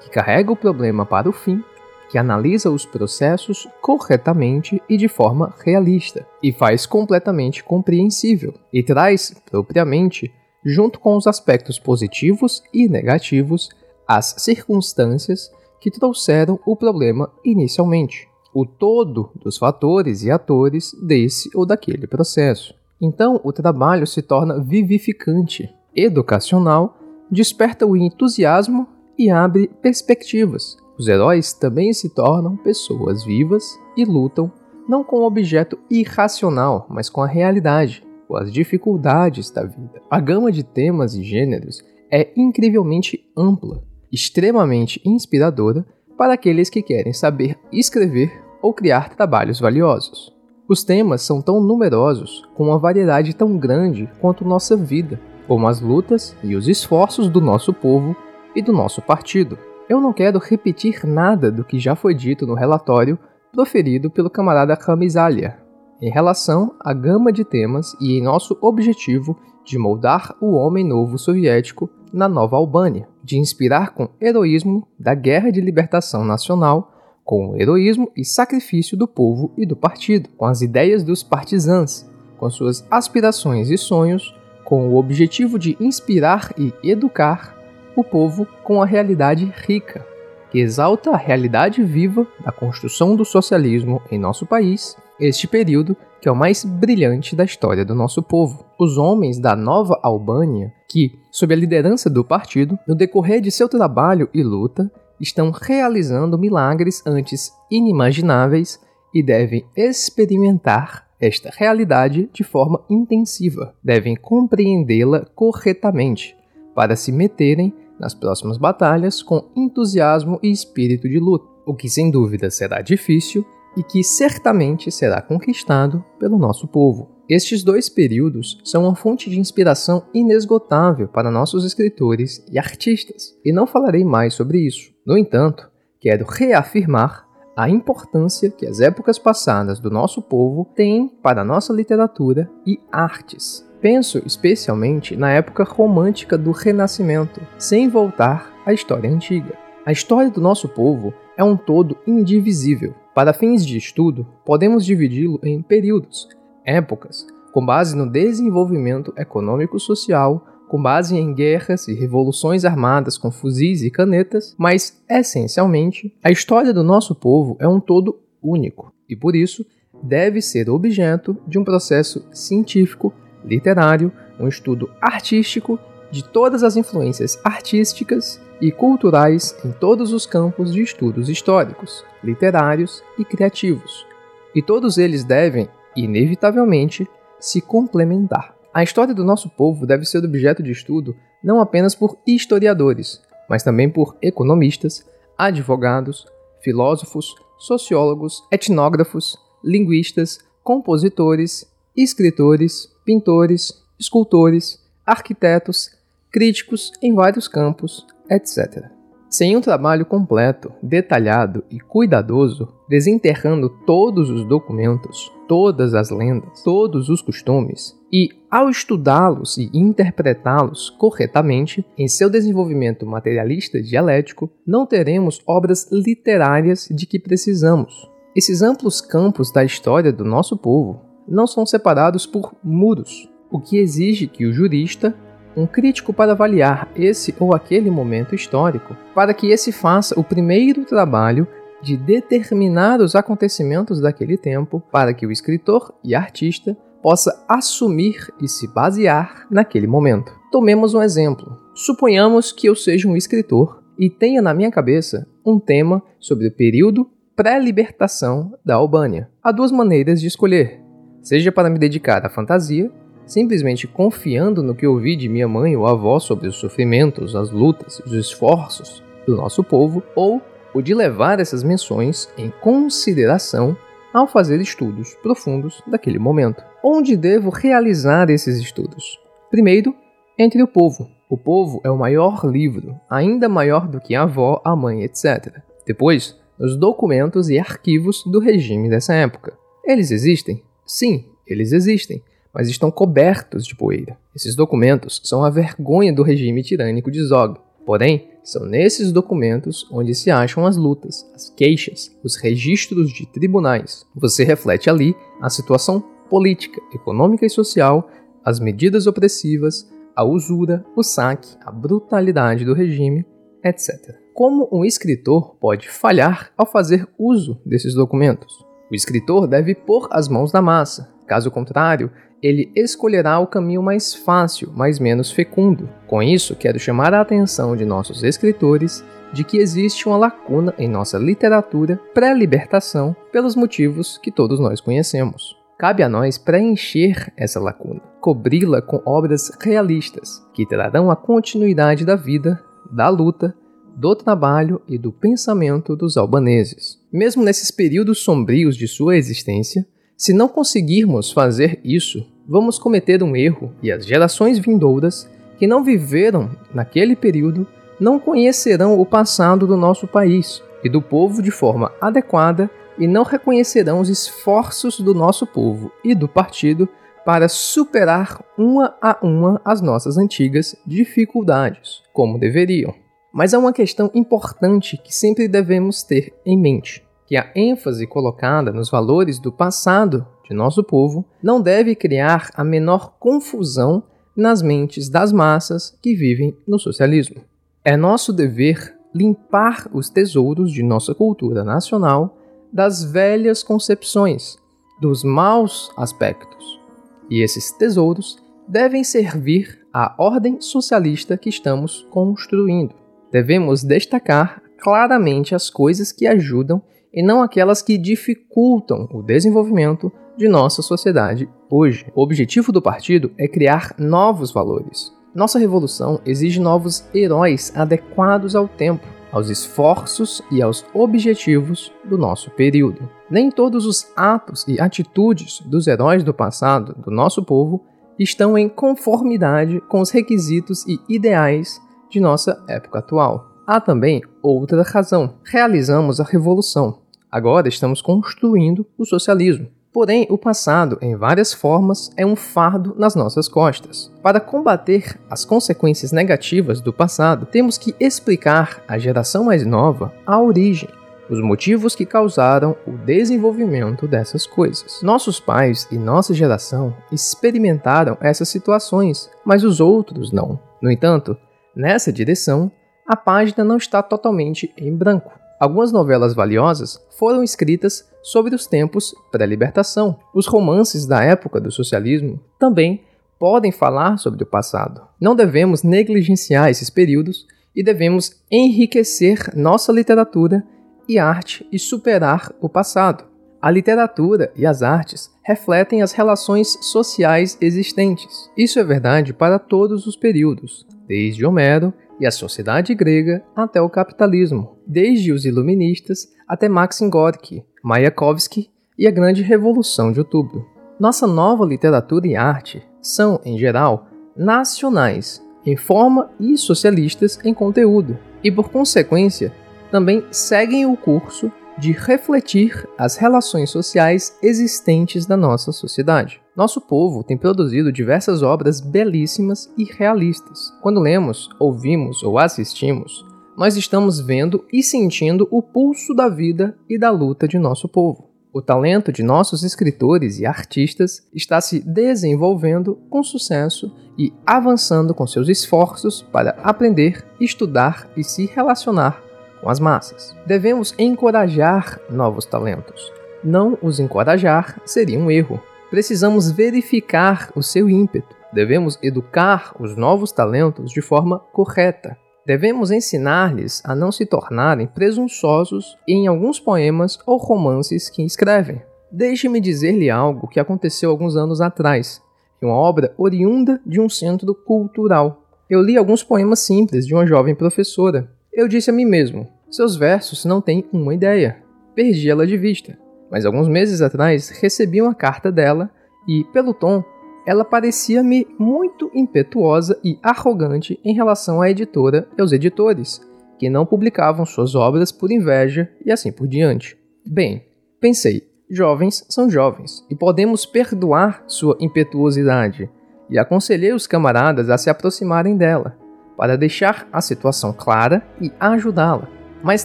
[0.00, 1.64] que carrega o problema para o fim
[2.10, 9.34] que analisa os processos corretamente e de forma realista, e faz completamente compreensível, e traz,
[9.50, 10.32] propriamente,
[10.64, 13.68] junto com os aspectos positivos e negativos,
[14.06, 21.66] as circunstâncias que trouxeram o problema inicialmente, o todo dos fatores e atores desse ou
[21.66, 22.74] daquele processo.
[23.00, 26.96] Então, o trabalho se torna vivificante, educacional,
[27.30, 28.88] desperta o entusiasmo
[29.18, 34.50] e abre perspectivas, os heróis também se tornam pessoas vivas e lutam
[34.88, 40.00] não com um objeto irracional, mas com a realidade, com as dificuldades da vida.
[40.10, 43.82] A gama de temas e gêneros é incrivelmente ampla,
[44.12, 45.84] extremamente inspiradora
[46.16, 50.34] para aqueles que querem saber escrever ou criar trabalhos valiosos.
[50.68, 55.80] Os temas são tão numerosos, com uma variedade tão grande quanto nossa vida, como as
[55.80, 58.16] lutas e os esforços do nosso povo
[58.54, 59.58] e do nosso partido.
[59.88, 63.18] Eu não quero repetir nada do que já foi dito no relatório
[63.52, 65.66] proferido pelo camarada Kamisalia
[66.00, 71.18] em relação à gama de temas e em nosso objetivo de moldar o homem novo
[71.18, 76.92] soviético na Nova Albânia, de inspirar com heroísmo da Guerra de Libertação Nacional,
[77.24, 82.08] com o heroísmo e sacrifício do povo e do partido, com as ideias dos partisãs,
[82.38, 87.55] com suas aspirações e sonhos, com o objetivo de inspirar e educar
[87.96, 90.06] o povo com a realidade rica,
[90.50, 96.28] que exalta a realidade viva da construção do socialismo em nosso país, este período que
[96.28, 98.64] é o mais brilhante da história do nosso povo.
[98.78, 103.68] Os homens da Nova Albânia, que, sob a liderança do partido, no decorrer de seu
[103.68, 108.80] trabalho e luta, estão realizando milagres antes inimagináveis
[109.14, 116.36] e devem experimentar esta realidade de forma intensiva, devem compreendê-la corretamente
[116.74, 122.10] para se meterem nas próximas batalhas com entusiasmo e espírito de luta, o que sem
[122.10, 123.44] dúvida será difícil
[123.76, 127.10] e que certamente será conquistado pelo nosso povo.
[127.28, 133.52] Estes dois períodos são uma fonte de inspiração inesgotável para nossos escritores e artistas, e
[133.52, 134.92] não falarei mais sobre isso.
[135.04, 135.68] No entanto,
[136.00, 141.72] quero reafirmar a importância que as épocas passadas do nosso povo têm para a nossa
[141.72, 143.65] literatura e artes.
[143.80, 149.54] Penso especialmente na época romântica do Renascimento, sem voltar à história antiga.
[149.84, 152.94] A história do nosso povo é um todo indivisível.
[153.14, 156.28] Para fins de estudo, podemos dividi-lo em períodos,
[156.64, 163.82] épocas, com base no desenvolvimento econômico-social, com base em guerras e revoluções armadas com fuzis
[163.82, 169.36] e canetas, mas, essencialmente, a história do nosso povo é um todo único e, por
[169.36, 169.64] isso,
[170.02, 173.12] deve ser objeto de um processo científico
[173.46, 175.78] literário, um estudo artístico
[176.10, 183.02] de todas as influências artísticas e culturais em todos os campos de estudos históricos, literários
[183.18, 184.06] e criativos.
[184.54, 188.56] E todos eles devem, inevitavelmente, se complementar.
[188.72, 193.62] A história do nosso povo deve ser objeto de estudo não apenas por historiadores, mas
[193.62, 195.06] também por economistas,
[195.36, 196.26] advogados,
[196.62, 205.92] filósofos, sociólogos, etnógrafos, linguistas, compositores, escritores, pintores, escultores, arquitetos,
[206.30, 208.90] críticos em vários campos, etc.
[209.30, 217.08] Sem um trabalho completo, detalhado e cuidadoso, desenterrando todos os documentos, todas as lendas, todos
[217.08, 225.40] os costumes, e ao estudá-los e interpretá-los corretamente em seu desenvolvimento materialista dialético, não teremos
[225.46, 228.10] obras literárias de que precisamos.
[228.34, 233.78] Esses amplos campos da história do nosso povo não são separados por muros, o que
[233.78, 235.14] exige que o jurista,
[235.56, 240.84] um crítico para avaliar esse ou aquele momento histórico, para que esse faça o primeiro
[240.84, 241.46] trabalho
[241.82, 248.48] de determinar os acontecimentos daquele tempo, para que o escritor e artista possa assumir e
[248.48, 250.32] se basear naquele momento.
[250.50, 251.58] Tomemos um exemplo.
[251.74, 256.52] Suponhamos que eu seja um escritor e tenha na minha cabeça um tema sobre o
[256.52, 259.30] período pré-libertação da Albânia.
[259.42, 260.80] Há duas maneiras de escolher:
[261.26, 262.88] seja para me dedicar à fantasia,
[263.26, 267.98] simplesmente confiando no que ouvi de minha mãe ou avó sobre os sofrimentos, as lutas,
[268.06, 270.40] os esforços do nosso povo, ou
[270.72, 273.76] o de levar essas menções em consideração
[274.14, 276.62] ao fazer estudos profundos daquele momento.
[276.80, 279.18] Onde devo realizar esses estudos?
[279.50, 279.92] Primeiro,
[280.38, 281.10] entre o povo.
[281.28, 285.58] O povo é o maior livro, ainda maior do que a avó, a mãe, etc.
[285.84, 289.58] Depois, nos documentos e arquivos do regime dessa época.
[289.84, 290.62] Eles existem?
[290.86, 292.22] Sim, eles existem,
[292.54, 294.16] mas estão cobertos de poeira.
[294.34, 297.58] Esses documentos são a vergonha do regime tirânico de Zog.
[297.84, 304.06] Porém, são nesses documentos onde se acham as lutas, as queixas, os registros de tribunais.
[304.14, 308.08] Você reflete ali a situação política, econômica e social,
[308.44, 313.26] as medidas opressivas, a usura, o saque, a brutalidade do regime,
[313.62, 314.16] etc.
[314.32, 318.65] Como um escritor pode falhar ao fazer uso desses documentos?
[318.90, 322.10] O escritor deve pôr as mãos na massa, caso contrário,
[322.42, 325.88] ele escolherá o caminho mais fácil, mas menos fecundo.
[326.06, 330.88] Com isso, quero chamar a atenção de nossos escritores de que existe uma lacuna em
[330.88, 335.56] nossa literatura pré-libertação pelos motivos que todos nós conhecemos.
[335.78, 342.16] Cabe a nós preencher essa lacuna, cobri-la com obras realistas que trarão a continuidade da
[342.16, 343.54] vida, da luta
[343.96, 346.98] do trabalho e do pensamento dos albaneses.
[347.10, 353.34] Mesmo nesses períodos sombrios de sua existência, se não conseguirmos fazer isso, vamos cometer um
[353.34, 355.28] erro e as gerações vindouras
[355.58, 357.66] que não viveram naquele período
[357.98, 363.22] não conhecerão o passado do nosso país e do povo de forma adequada e não
[363.22, 366.86] reconhecerão os esforços do nosso povo e do partido
[367.24, 372.94] para superar uma a uma as nossas antigas dificuldades, como deveriam.
[373.36, 378.72] Mas há uma questão importante que sempre devemos ter em mente, que a ênfase colocada
[378.72, 384.02] nos valores do passado de nosso povo não deve criar a menor confusão
[384.34, 387.42] nas mentes das massas que vivem no socialismo.
[387.84, 392.38] É nosso dever limpar os tesouros de nossa cultura nacional
[392.72, 394.56] das velhas concepções,
[394.98, 396.80] dos maus aspectos.
[397.28, 403.04] E esses tesouros devem servir à ordem socialista que estamos construindo.
[403.36, 406.80] Devemos destacar claramente as coisas que ajudam
[407.12, 412.06] e não aquelas que dificultam o desenvolvimento de nossa sociedade hoje.
[412.14, 415.12] O objetivo do partido é criar novos valores.
[415.34, 422.50] Nossa revolução exige novos heróis adequados ao tempo, aos esforços e aos objetivos do nosso
[422.52, 423.06] período.
[423.30, 427.84] Nem todos os atos e atitudes dos heróis do passado do nosso povo
[428.18, 431.84] estão em conformidade com os requisitos e ideais
[432.16, 433.50] de nossa época atual.
[433.66, 435.34] Há também outra razão.
[435.44, 437.00] Realizamos a revolução.
[437.30, 439.68] Agora estamos construindo o socialismo.
[439.92, 444.10] Porém, o passado, em várias formas, é um fardo nas nossas costas.
[444.22, 450.40] Para combater as consequências negativas do passado, temos que explicar à geração mais nova a
[450.40, 450.88] origem,
[451.28, 455.02] os motivos que causaram o desenvolvimento dessas coisas.
[455.02, 460.58] Nossos pais e nossa geração experimentaram essas situações, mas os outros não.
[460.80, 461.36] No entanto,
[461.76, 462.72] nessa direção,
[463.06, 465.30] a página não está totalmente em branco.
[465.60, 470.18] Algumas novelas valiosas foram escritas sobre os tempos pré-libertação.
[470.34, 473.04] Os romances da época do socialismo também
[473.38, 475.02] podem falar sobre o passado.
[475.20, 480.64] Não devemos negligenciar esses períodos e devemos enriquecer nossa literatura
[481.08, 483.24] e arte e superar o passado.
[483.60, 488.50] A literatura e as artes refletem as relações sociais existentes.
[488.56, 493.90] Isso é verdade para todos os períodos, desde Homero e a sociedade grega até o
[493.90, 500.66] capitalismo, desde os iluministas até Maxim Gorky, Mayakovsky e a Grande Revolução de Outubro.
[500.98, 508.18] Nossa nova literatura e arte são, em geral, nacionais, em forma e socialistas em conteúdo,
[508.42, 509.52] e por consequência,
[509.90, 516.40] também seguem o curso de refletir as relações sociais existentes da nossa sociedade.
[516.56, 520.72] Nosso povo tem produzido diversas obras belíssimas e realistas.
[520.80, 526.98] Quando lemos, ouvimos ou assistimos, nós estamos vendo e sentindo o pulso da vida e
[526.98, 528.30] da luta de nosso povo.
[528.54, 535.26] O talento de nossos escritores e artistas está se desenvolvendo com sucesso e avançando com
[535.26, 539.22] seus esforços para aprender, estudar e se relacionar
[539.60, 540.34] com as massas.
[540.46, 543.12] Devemos encorajar novos talentos.
[543.44, 545.60] Não os encorajar seria um erro.
[545.90, 548.34] Precisamos verificar o seu ímpeto.
[548.52, 552.16] Devemos educar os novos talentos de forma correta.
[552.44, 558.82] Devemos ensinar-lhes a não se tornarem presunçosos em alguns poemas ou romances que escrevem.
[559.12, 562.20] Deixe-me dizer-lhe algo que aconteceu alguns anos atrás,
[562.60, 565.42] em uma obra oriunda de um centro cultural.
[565.70, 568.28] Eu li alguns poemas simples de uma jovem professora.
[568.52, 571.58] Eu disse a mim mesmo: seus versos não têm uma ideia.
[571.94, 575.90] Perdi ela de vista mas alguns meses atrás recebi uma carta dela
[576.28, 577.02] e, pelo tom,
[577.46, 583.20] ela parecia-me muito impetuosa e arrogante em relação à editora e aos editores,
[583.58, 586.98] que não publicavam suas obras por inveja e assim por diante.
[587.24, 587.64] Bem,
[588.00, 592.90] pensei, jovens são jovens e podemos perdoar sua impetuosidade,
[593.30, 595.96] e aconselhei os camaradas a se aproximarem dela,
[596.36, 599.28] para deixar a situação clara e ajudá-la.
[599.62, 599.84] Mais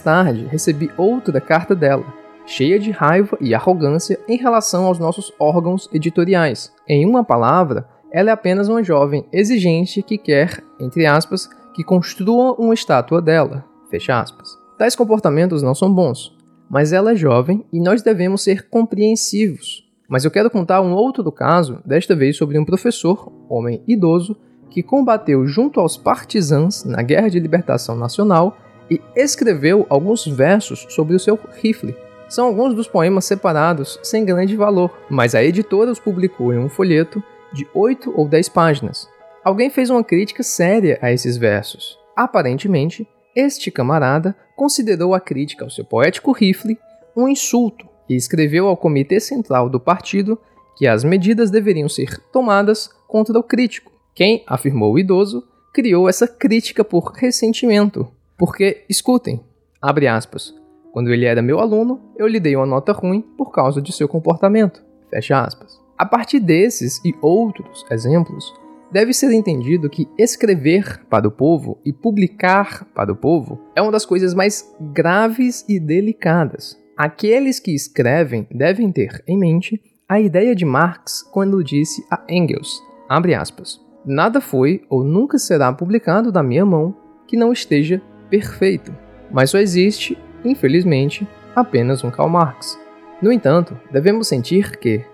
[0.00, 2.04] tarde, recebi outra carta dela,
[2.46, 6.72] cheia de raiva e arrogância em relação aos nossos órgãos editoriais.
[6.88, 12.54] Em uma palavra, ela é apenas uma jovem exigente que quer, entre aspas, que construa
[12.54, 13.64] uma estátua dela.
[13.90, 14.58] Fecha aspas.
[14.78, 16.36] Tais comportamentos não são bons,
[16.68, 19.88] mas ela é jovem e nós devemos ser compreensivos.
[20.08, 24.36] Mas eu quero contar um outro caso, desta vez sobre um professor, homem idoso,
[24.68, 28.56] que combateu junto aos partisãs na Guerra de Libertação Nacional
[28.90, 31.94] e escreveu alguns versos sobre o seu rifle,
[32.32, 36.68] são alguns dos poemas separados sem grande valor, mas a editora os publicou em um
[36.68, 37.22] folheto
[37.52, 39.06] de 8 ou 10 páginas.
[39.44, 41.98] Alguém fez uma crítica séria a esses versos.
[42.16, 43.06] Aparentemente,
[43.36, 46.78] este camarada considerou a crítica ao seu poético rifle
[47.14, 50.40] um insulto e escreveu ao comitê central do partido
[50.78, 53.92] que as medidas deveriam ser tomadas contra o crítico.
[54.14, 58.08] Quem, afirmou o idoso, criou essa crítica por ressentimento.
[58.38, 59.44] Porque, escutem,
[59.82, 60.54] abre aspas,
[60.92, 64.06] quando ele era meu aluno, eu lhe dei uma nota ruim por causa de seu
[64.06, 64.84] comportamento.
[65.10, 65.80] Fecha aspas.
[65.98, 68.52] A partir desses e outros exemplos,
[68.92, 73.90] deve ser entendido que escrever para o povo e publicar para o povo é uma
[73.90, 76.78] das coisas mais graves e delicadas.
[76.94, 82.82] Aqueles que escrevem devem ter em mente a ideia de Marx quando disse a Engels,
[83.08, 86.94] aspas, nada foi ou nunca será publicado da minha mão
[87.26, 88.94] que não esteja perfeito,
[89.30, 92.78] mas só existe, infelizmente, apenas um Karl Marx.
[93.20, 95.04] No entanto, devemos sentir que,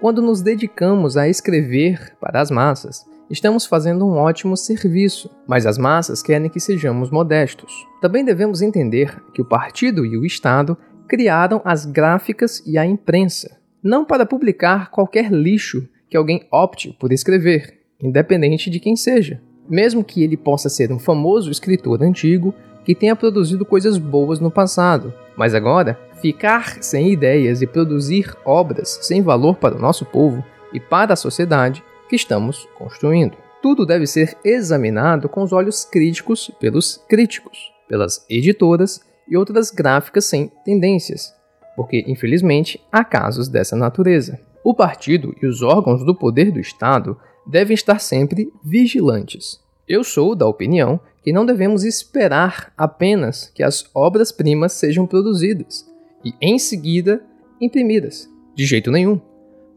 [0.00, 5.78] quando nos dedicamos a escrever para as massas, estamos fazendo um ótimo serviço, mas as
[5.78, 7.72] massas querem que sejamos modestos.
[8.00, 10.76] Também devemos entender que o partido e o Estado
[11.08, 17.12] criaram as gráficas e a imprensa, não para publicar qualquer lixo que alguém opte por
[17.12, 22.54] escrever, independente de quem seja, mesmo que ele possa ser um famoso escritor antigo
[22.84, 28.98] que tenha produzido coisas boas no passado, mas agora ficar sem ideias e produzir obras
[29.02, 33.36] sem valor para o nosso povo e para a sociedade que estamos construindo.
[33.60, 40.24] Tudo deve ser examinado com os olhos críticos pelos críticos, pelas editoras e outras gráficas
[40.24, 41.32] sem tendências,
[41.76, 44.40] porque infelizmente há casos dessa natureza.
[44.64, 47.16] O partido e os órgãos do poder do Estado
[47.46, 49.60] devem estar sempre vigilantes.
[49.88, 55.86] Eu sou da opinião que não devemos esperar apenas que as obras-primas sejam produzidas
[56.24, 57.22] e, em seguida,
[57.60, 58.28] imprimidas.
[58.54, 59.20] De jeito nenhum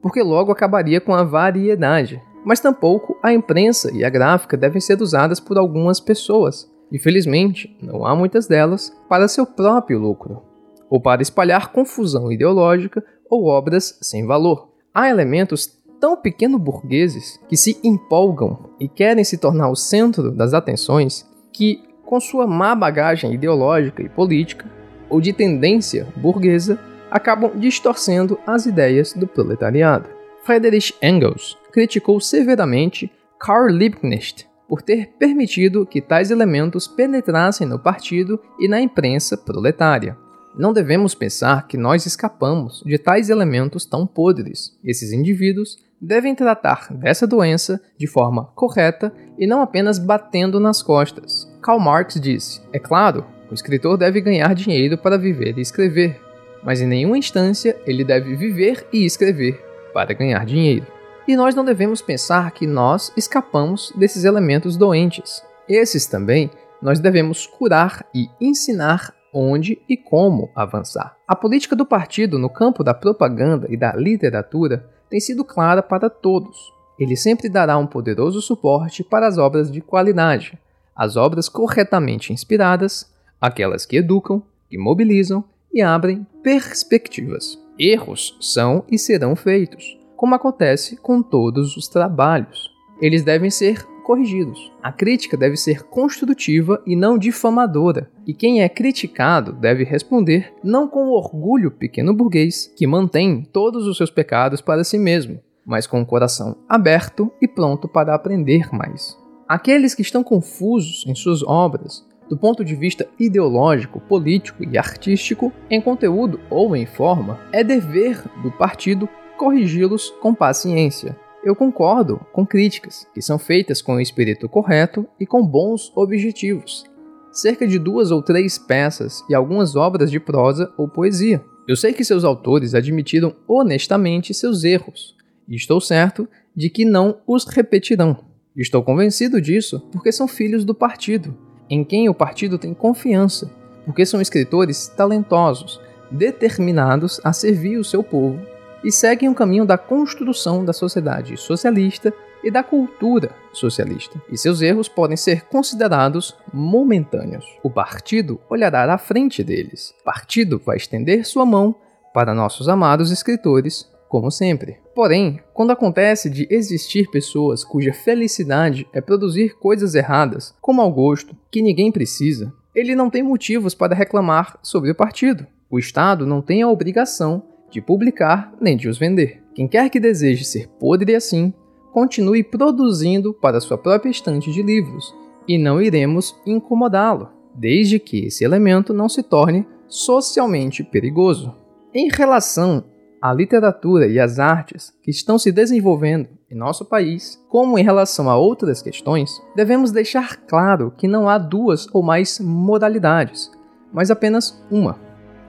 [0.05, 2.21] porque logo acabaria com a variedade.
[2.45, 6.71] Mas tampouco a imprensa e a gráfica devem ser usadas por algumas pessoas.
[6.91, 10.43] Infelizmente, não há muitas delas para seu próprio lucro,
[10.91, 14.69] ou para espalhar confusão ideológica ou obras sem valor.
[14.93, 20.53] Há elementos tão pequeno burgueses que se empolgam e querem se tornar o centro das
[20.53, 24.70] atenções que, com sua má bagagem ideológica e política,
[25.10, 26.78] ou de tendência burguesa,
[27.10, 30.10] acabam distorcendo as ideias do proletariado.
[30.43, 38.39] Friedrich Engels criticou severamente Karl Liebknecht por ter permitido que tais elementos penetrassem no partido
[38.60, 40.18] e na imprensa proletária.
[40.58, 44.78] Não devemos pensar que nós escapamos de tais elementos tão podres.
[44.84, 51.49] Esses indivíduos devem tratar dessa doença de forma correta e não apenas batendo nas costas.
[51.61, 56.21] Karl Marx disse: É claro, o escritor deve ganhar dinheiro para viver e escrever,
[56.63, 60.87] mas em nenhuma instância ele deve viver e escrever para ganhar dinheiro.
[61.27, 65.43] E nós não devemos pensar que nós escapamos desses elementos doentes.
[65.67, 71.17] Esses também nós devemos curar e ensinar onde e como avançar.
[71.27, 76.10] A política do partido no campo da propaganda e da literatura tem sido clara para
[76.10, 76.74] todos.
[76.99, 80.58] Ele sempre dará um poderoso suporte para as obras de qualidade,
[80.95, 85.43] as obras corretamente inspiradas, aquelas que educam, que mobilizam
[85.74, 87.60] e abrem perspectivas.
[87.78, 92.72] Erros são e serão feitos, como acontece com todos os trabalhos.
[93.01, 94.72] Eles devem ser corrigidos.
[94.82, 100.88] A crítica deve ser construtiva e não difamadora, e quem é criticado deve responder não
[100.88, 105.99] com orgulho pequeno burguês que mantém todos os seus pecados para si mesmo, mas com
[105.99, 109.18] o coração aberto e pronto para aprender mais.
[109.47, 115.51] Aqueles que estão confusos em suas obras do ponto de vista ideológico, político e artístico,
[115.70, 121.16] em conteúdo ou em forma, é dever do partido corrigi-los com paciência.
[121.45, 126.83] Eu concordo com críticas que são feitas com o espírito correto e com bons objetivos.
[127.31, 131.45] Cerca de duas ou três peças e algumas obras de prosa ou poesia.
[131.67, 135.15] Eu sei que seus autores admitiram honestamente seus erros,
[135.47, 138.17] e estou certo de que não os repetirão.
[138.57, 141.37] Estou convencido disso porque são filhos do partido
[141.69, 143.51] em quem o partido tem confiança,
[143.85, 145.79] porque são escritores talentosos,
[146.11, 148.39] determinados a servir o seu povo
[148.86, 152.13] e seguem o caminho da construção da sociedade socialista
[152.43, 157.43] e da cultura socialista, e seus erros podem ser considerados momentâneos.
[157.63, 159.95] O partido olhará à frente deles.
[160.01, 161.73] O partido vai estender sua mão
[162.13, 164.77] para nossos amados escritores como sempre.
[164.93, 171.36] Porém, quando acontece de existir pessoas cuja felicidade é produzir coisas erradas, como ao gosto,
[171.49, 175.47] que ninguém precisa, ele não tem motivos para reclamar sobre o partido.
[175.71, 179.43] O Estado não tem a obrigação de publicar nem de os vender.
[179.53, 181.53] Quem quer que deseje ser podre assim,
[181.91, 185.13] continue produzindo para sua própria estante de livros,
[185.45, 191.53] e não iremos incomodá-lo, desde que esse elemento não se torne socialmente perigoso.
[191.93, 192.86] Em relação
[193.21, 198.30] a literatura e as artes que estão se desenvolvendo em nosso país, como em relação
[198.30, 203.51] a outras questões, devemos deixar claro que não há duas ou mais moralidades,
[203.91, 204.97] mas apenas uma: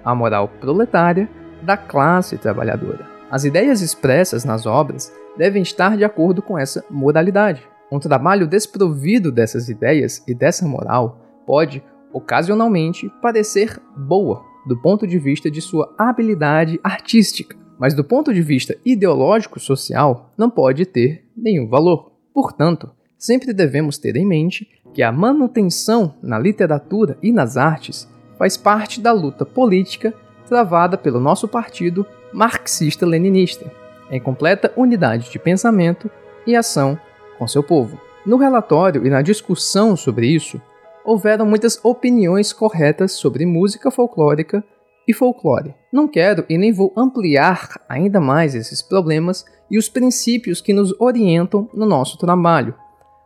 [0.04, 1.30] a moral proletária
[1.66, 3.04] da classe trabalhadora.
[3.30, 7.62] As ideias expressas nas obras devem estar de acordo com essa moralidade.
[7.90, 15.18] Um trabalho desprovido dessas ideias e dessa moral pode, ocasionalmente, parecer boa do ponto de
[15.18, 21.68] vista de sua habilidade artística, mas do ponto de vista ideológico-social não pode ter nenhum
[21.68, 22.12] valor.
[22.32, 28.08] Portanto, sempre devemos ter em mente que a manutenção na literatura e nas artes
[28.38, 30.12] faz parte da luta política
[30.46, 33.70] travada pelo nosso partido marxista-leninista,
[34.10, 36.10] em completa unidade de pensamento
[36.46, 36.98] e ação
[37.38, 38.00] com seu povo.
[38.24, 40.60] No relatório e na discussão sobre isso,
[41.04, 44.64] houveram muitas opiniões corretas sobre música folclórica
[45.06, 45.74] e folclore.
[45.92, 50.94] Não quero e nem vou ampliar ainda mais esses problemas e os princípios que nos
[51.00, 52.74] orientam no nosso trabalho,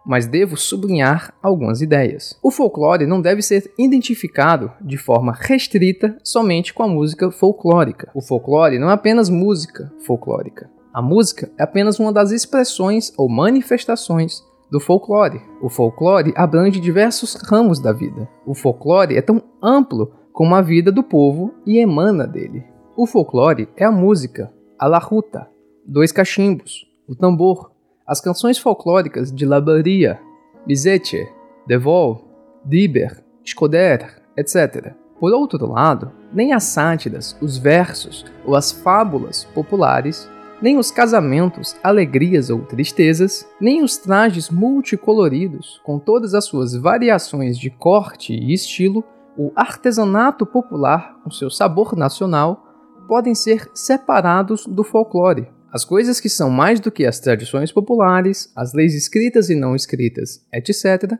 [0.04, 2.38] mas devo sublinhar algumas ideias.
[2.42, 8.10] O folclore não deve ser identificado de forma restrita somente com a música folclórica.
[8.14, 10.70] O folclore não é apenas música folclórica.
[10.92, 15.40] A música é apenas uma das expressões ou manifestações do folclore.
[15.62, 18.28] O folclore abrange diversos ramos da vida.
[18.46, 22.64] O folclore é tão amplo como a vida do povo e emana dele.
[22.96, 25.48] O folclore é a música, a laruta,
[25.86, 27.72] dois cachimbos, o tambor,
[28.10, 30.20] as canções folclóricas de Labaria,
[30.66, 31.28] Bizete,
[31.64, 32.28] Devol,
[32.64, 34.94] Diber, Escoder, etc.
[35.20, 40.28] Por outro lado, nem as sátiras, os versos ou as fábulas populares
[40.62, 47.58] nem os casamentos, alegrias ou tristezas, nem os trajes multicoloridos, com todas as suas variações
[47.58, 49.02] de corte e estilo,
[49.38, 52.66] o artesanato popular, com seu sabor nacional,
[53.08, 55.48] podem ser separados do folclore.
[55.72, 59.76] As coisas que são mais do que as tradições populares, as leis escritas e não
[59.76, 61.16] escritas, etc.,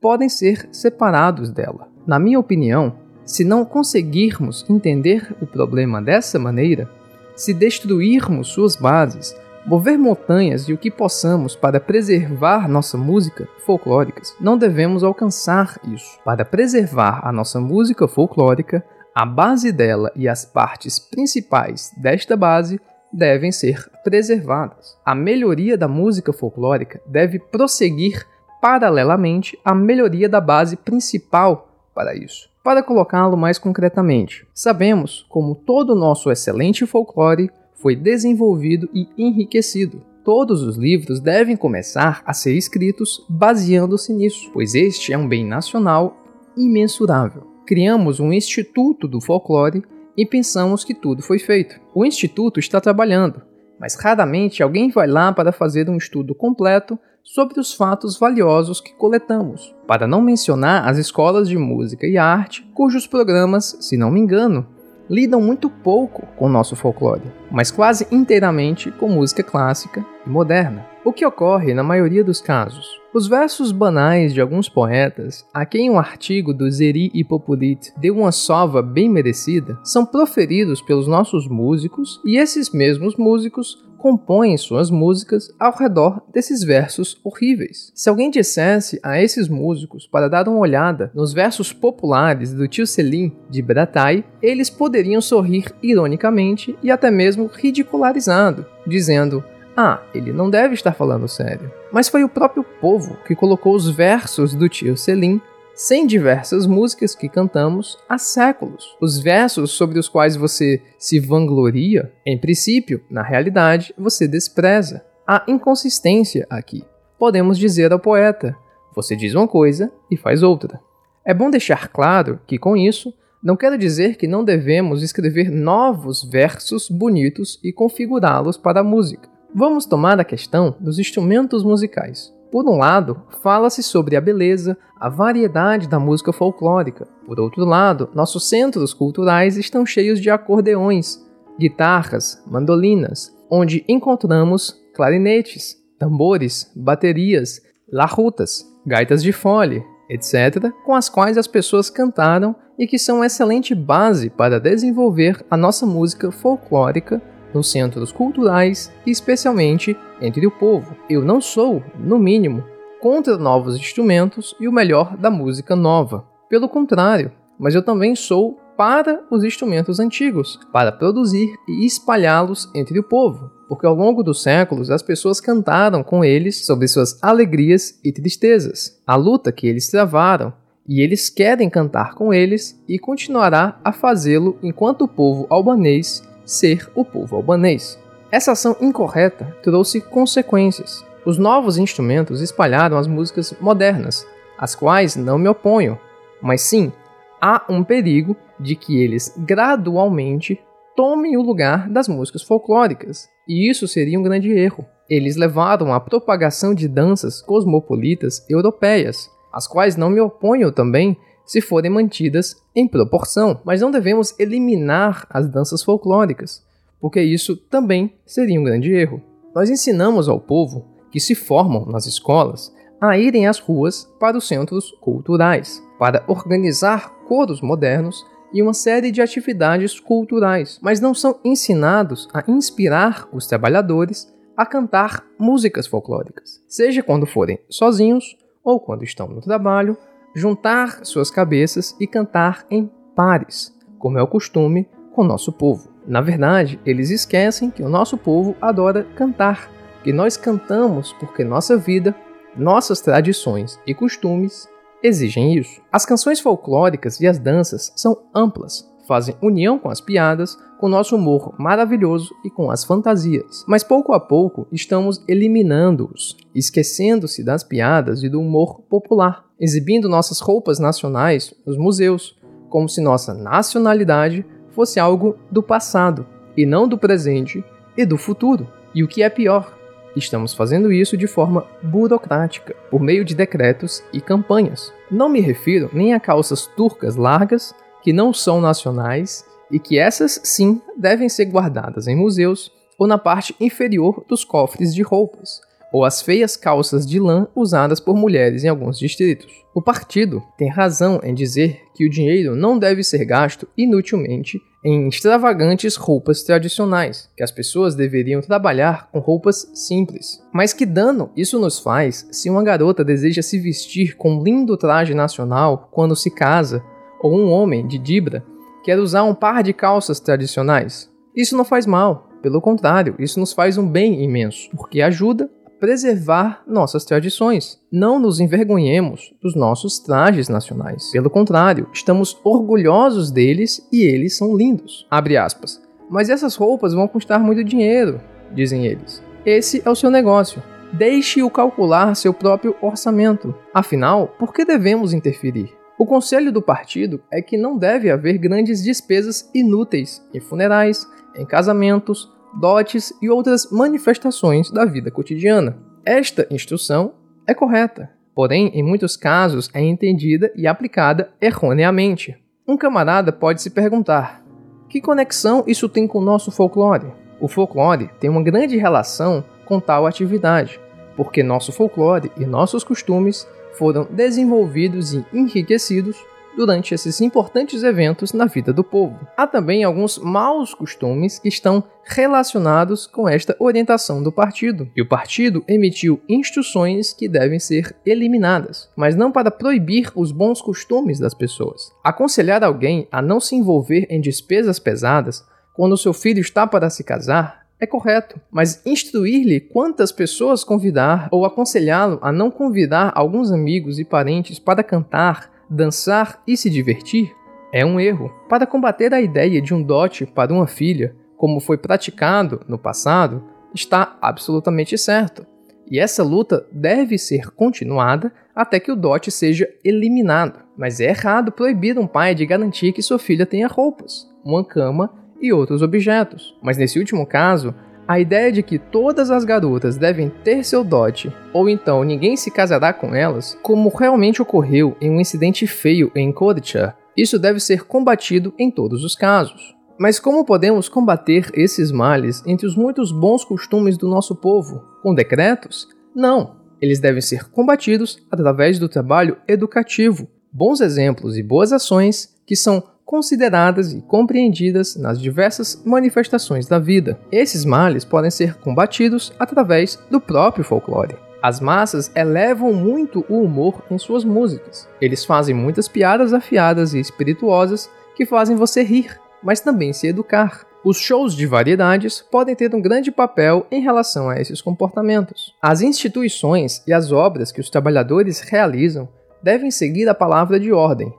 [0.00, 1.88] podem ser separados dela.
[2.06, 6.90] Na minha opinião, se não conseguirmos entender o problema dessa maneira,
[7.34, 9.34] se destruirmos suas bases,
[9.64, 16.18] mover montanhas e o que possamos para preservar nossa música folclórica, não devemos alcançar isso.
[16.22, 18.84] Para preservar a nossa música folclórica,
[19.14, 22.78] a base dela e as partes principais desta base
[23.14, 24.96] devem ser preservadas.
[25.04, 28.26] A melhoria da música folclórica deve prosseguir
[28.60, 32.48] paralelamente à melhoria da base principal para isso.
[32.62, 40.02] Para colocá-lo mais concretamente, sabemos como todo o nosso excelente folclore foi desenvolvido e enriquecido.
[40.24, 45.44] Todos os livros devem começar a ser escritos baseando-se nisso, pois este é um bem
[45.44, 46.16] nacional
[46.56, 47.46] imensurável.
[47.66, 49.84] Criamos um Instituto do Folclore
[50.16, 51.80] e pensamos que tudo foi feito.
[51.94, 53.42] O Instituto está trabalhando,
[53.78, 58.94] mas raramente alguém vai lá para fazer um estudo completo sobre os fatos valiosos que
[58.94, 64.20] coletamos, para não mencionar as escolas de música e arte, cujos programas, se não me
[64.20, 64.66] engano,
[65.08, 70.86] lidam muito pouco com nosso folclore, mas quase inteiramente com música clássica e moderna.
[71.04, 73.03] O que ocorre na maioria dos casos?
[73.14, 78.32] Os versos banais de alguns poetas, a quem um artigo do Zeri Hippolyte deu uma
[78.32, 85.48] sova bem merecida, são proferidos pelos nossos músicos e esses mesmos músicos compõem suas músicas
[85.60, 87.92] ao redor desses versos horríveis.
[87.94, 92.84] Se alguém dissesse a esses músicos para dar uma olhada nos versos populares do tio
[92.84, 99.42] Selim de Bratai, eles poderiam sorrir ironicamente e até mesmo ridicularizado, dizendo:
[99.76, 101.70] ah, ele não deve estar falando sério.
[101.92, 105.40] Mas foi o próprio povo que colocou os versos do tio Selim
[105.74, 108.96] sem diversas músicas que cantamos há séculos.
[109.00, 115.04] Os versos sobre os quais você se vangloria, em princípio, na realidade, você despreza.
[115.26, 116.84] Há inconsistência aqui.
[117.18, 118.56] Podemos dizer ao poeta:
[118.94, 120.80] você diz uma coisa e faz outra.
[121.24, 123.12] É bom deixar claro que, com isso,
[123.42, 129.33] não quero dizer que não devemos escrever novos versos bonitos e configurá-los para a música.
[129.56, 132.34] Vamos tomar a questão dos instrumentos musicais.
[132.50, 137.06] Por um lado, fala-se sobre a beleza, a variedade da música folclórica.
[137.24, 141.24] Por outro lado, nossos centros culturais estão cheios de acordeões,
[141.56, 151.38] guitarras, mandolinas, onde encontramos clarinetes, tambores, baterias, larrutas, gaitas de fole, etc., com as quais
[151.38, 157.22] as pessoas cantaram e que são excelente base para desenvolver a nossa música folclórica
[157.54, 160.96] nos centros culturais e especialmente entre o povo.
[161.08, 162.64] Eu não sou, no mínimo,
[163.00, 166.26] contra novos instrumentos e o melhor da música nova.
[166.48, 172.98] Pelo contrário, mas eu também sou para os instrumentos antigos, para produzir e espalhá-los entre
[172.98, 178.00] o povo, porque ao longo dos séculos as pessoas cantaram com eles sobre suas alegrias
[178.04, 180.52] e tristezas, a luta que eles travaram,
[180.86, 186.90] e eles querem cantar com eles e continuará a fazê-lo enquanto o povo albanês ser
[186.94, 187.98] o povo albanês.
[188.30, 191.04] Essa ação incorreta trouxe consequências.
[191.24, 194.26] Os novos instrumentos espalharam as músicas modernas,
[194.58, 195.98] às quais não me oponho,
[196.42, 196.92] mas sim
[197.40, 200.60] há um perigo de que eles gradualmente
[200.96, 204.84] tomem o lugar das músicas folclóricas, e isso seria um grande erro.
[205.08, 211.60] Eles levaram à propagação de danças cosmopolitas europeias, às quais não me oponho também se
[211.60, 216.64] forem mantidas em proporção, mas não devemos eliminar as danças folclóricas,
[217.00, 219.22] porque isso também seria um grande erro.
[219.54, 224.48] Nós ensinamos ao povo que se formam nas escolas a irem às ruas para os
[224.48, 231.38] centros culturais, para organizar coros modernos e uma série de atividades culturais, mas não são
[231.44, 239.02] ensinados a inspirar os trabalhadores a cantar músicas folclóricas, seja quando forem sozinhos ou quando
[239.02, 239.96] estão no trabalho,
[240.34, 245.88] juntar suas cabeças e cantar em pares, como é o costume com o nosso povo.
[246.06, 249.70] Na verdade, eles esquecem que o nosso povo adora cantar,
[250.02, 252.14] que nós cantamos porque nossa vida,
[252.56, 254.68] nossas tradições e costumes
[255.02, 255.80] exigem isso.
[255.90, 261.16] As canções folclóricas e as danças são amplas, fazem união com as piadas, com nosso
[261.16, 263.64] humor maravilhoso e com as fantasias.
[263.66, 270.40] Mas pouco a pouco estamos eliminando-os, esquecendo-se das piadas e do humor popular, exibindo nossas
[270.40, 272.36] roupas nacionais nos museus,
[272.68, 276.26] como se nossa nacionalidade fosse algo do passado
[276.56, 277.64] e não do presente
[277.96, 278.68] e do futuro.
[278.94, 279.74] E o que é pior,
[280.16, 284.92] Estamos fazendo isso de forma burocrática, por meio de decretos e campanhas.
[285.10, 287.74] Não me refiro nem a calças turcas largas,
[288.04, 293.16] que não são nacionais e que essas sim devem ser guardadas em museus ou na
[293.16, 298.62] parte inferior dos cofres de roupas, ou as feias calças de lã usadas por mulheres
[298.62, 299.50] em alguns distritos.
[299.74, 305.08] O partido tem razão em dizer que o dinheiro não deve ser gasto inutilmente em
[305.08, 310.42] extravagantes roupas tradicionais, que as pessoas deveriam trabalhar com roupas simples.
[310.52, 314.76] Mas que dano isso nos faz se uma garota deseja se vestir com um lindo
[314.76, 316.84] traje nacional quando se casa,
[317.24, 318.44] ou um homem de Dibra
[318.84, 321.10] quer usar um par de calças tradicionais?
[321.34, 325.50] Isso não faz mal, pelo contrário, isso nos faz um bem imenso, porque ajuda
[325.80, 327.80] preservar nossas tradições.
[327.90, 331.10] Não nos envergonhemos dos nossos trajes nacionais.
[331.12, 335.06] Pelo contrário, estamos orgulhosos deles e eles são lindos.
[335.10, 335.82] Abre aspas.
[336.10, 338.20] Mas essas roupas vão custar muito dinheiro,
[338.54, 339.22] dizem eles.
[339.46, 340.62] Esse é o seu negócio.
[340.92, 343.54] Deixe-o calcular seu próprio orçamento.
[343.72, 345.72] Afinal, por que devemos interferir?
[345.96, 351.46] O conselho do partido é que não deve haver grandes despesas inúteis em funerais, em
[351.46, 355.78] casamentos, dotes e outras manifestações da vida cotidiana.
[356.04, 357.14] Esta instrução
[357.46, 362.36] é correta, porém, em muitos casos é entendida e aplicada erroneamente.
[362.66, 364.44] Um camarada pode se perguntar:
[364.88, 367.12] que conexão isso tem com o nosso folclore?
[367.40, 370.80] O folclore tem uma grande relação com tal atividade,
[371.16, 373.46] porque nosso folclore e nossos costumes
[373.78, 376.16] foram desenvolvidos e enriquecidos
[376.56, 379.26] durante esses importantes eventos na vida do povo.
[379.36, 385.08] Há também alguns maus costumes que estão relacionados com esta orientação do partido, e o
[385.08, 391.34] partido emitiu instruções que devem ser eliminadas, mas não para proibir os bons costumes das
[391.34, 391.90] pessoas.
[392.02, 397.02] Aconselhar alguém a não se envolver em despesas pesadas quando seu filho está para se
[397.02, 403.98] casar é correto, mas instruir-lhe quantas pessoas convidar ou aconselhá-lo a não convidar alguns amigos
[403.98, 407.34] e parentes para cantar dançar e se divertir
[407.72, 408.32] é um erro.
[408.48, 413.42] Para combater a ideia de um dote para uma filha, como foi praticado no passado,
[413.74, 415.44] está absolutamente certo.
[415.90, 420.60] E essa luta deve ser continuada até que o dote seja eliminado.
[420.76, 425.12] Mas é errado proibir um pai de garantir que sua filha tenha roupas, uma cama
[425.44, 426.56] e outros objetos.
[426.62, 427.74] Mas nesse último caso,
[428.06, 432.50] a ideia de que todas as garotas devem ter seu dote, ou então ninguém se
[432.50, 437.84] casará com elas, como realmente ocorreu em um incidente feio em Codicea, isso deve ser
[437.84, 439.74] combatido em todos os casos.
[439.98, 444.82] Mas como podemos combater esses males entre os muitos bons costumes do nosso povo?
[445.02, 445.86] Com decretos?
[446.14, 446.56] Não.
[446.80, 452.82] Eles devem ser combatidos através do trabalho educativo, bons exemplos e boas ações que são
[453.04, 457.18] consideradas e compreendidas nas diversas manifestações da vida.
[457.30, 461.16] Esses males podem ser combatidos através do próprio folclore.
[461.42, 464.88] As massas elevam muito o humor em suas músicas.
[465.00, 470.64] Eles fazem muitas piadas afiadas e espirituosas que fazem você rir, mas também se educar.
[470.82, 475.54] Os shows de variedades podem ter um grande papel em relação a esses comportamentos.
[475.60, 479.08] As instituições e as obras que os trabalhadores realizam
[479.42, 481.12] devem seguir a palavra de ordem,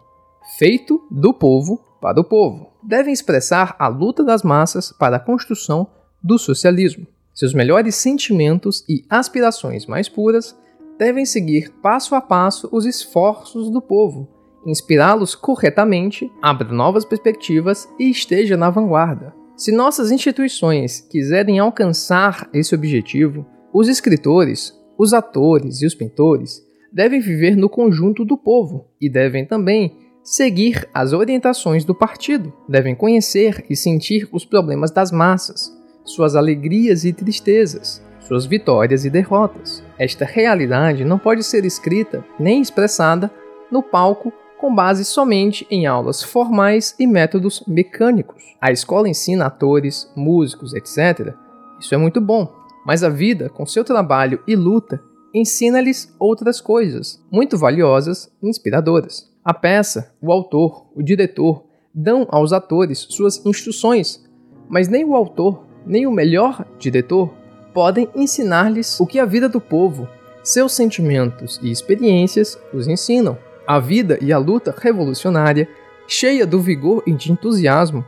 [0.58, 2.72] feito do povo para o povo.
[2.84, 5.88] Devem expressar a luta das massas para a construção
[6.24, 7.08] do socialismo.
[7.34, 10.56] Seus melhores sentimentos e aspirações mais puras
[10.98, 14.30] devem seguir passo a passo os esforços do povo,
[14.66, 19.34] inspirá-los corretamente, abra novas perspectivas e esteja na vanguarda.
[19.58, 27.20] Se nossas instituições quiserem alcançar esse objetivo, os escritores, os atores e os pintores devem
[27.20, 33.64] viver no conjunto do povo e devem também seguir as orientações do partido, devem conhecer
[33.70, 35.72] e sentir os problemas das massas,
[36.04, 39.84] suas alegrias e tristezas, suas vitórias e derrotas.
[40.00, 43.32] Esta realidade não pode ser escrita nem expressada
[43.72, 48.42] no palco com base somente em aulas formais e métodos mecânicos.
[48.60, 51.36] A escola ensina atores, músicos, etc.
[51.80, 52.52] Isso é muito bom,
[52.84, 59.35] mas a vida, com seu trabalho e luta, ensina-lhes outras coisas, muito valiosas e inspiradoras.
[59.46, 64.28] A peça, o autor, o diretor dão aos atores suas instruções,
[64.68, 67.32] mas nem o autor, nem o melhor diretor
[67.72, 70.10] podem ensinar-lhes o que a vida do povo,
[70.44, 73.38] seus sentimentos e experiências os ensinam.
[73.68, 75.70] A vida e a luta revolucionária,
[76.08, 78.04] cheia do vigor e de entusiasmo,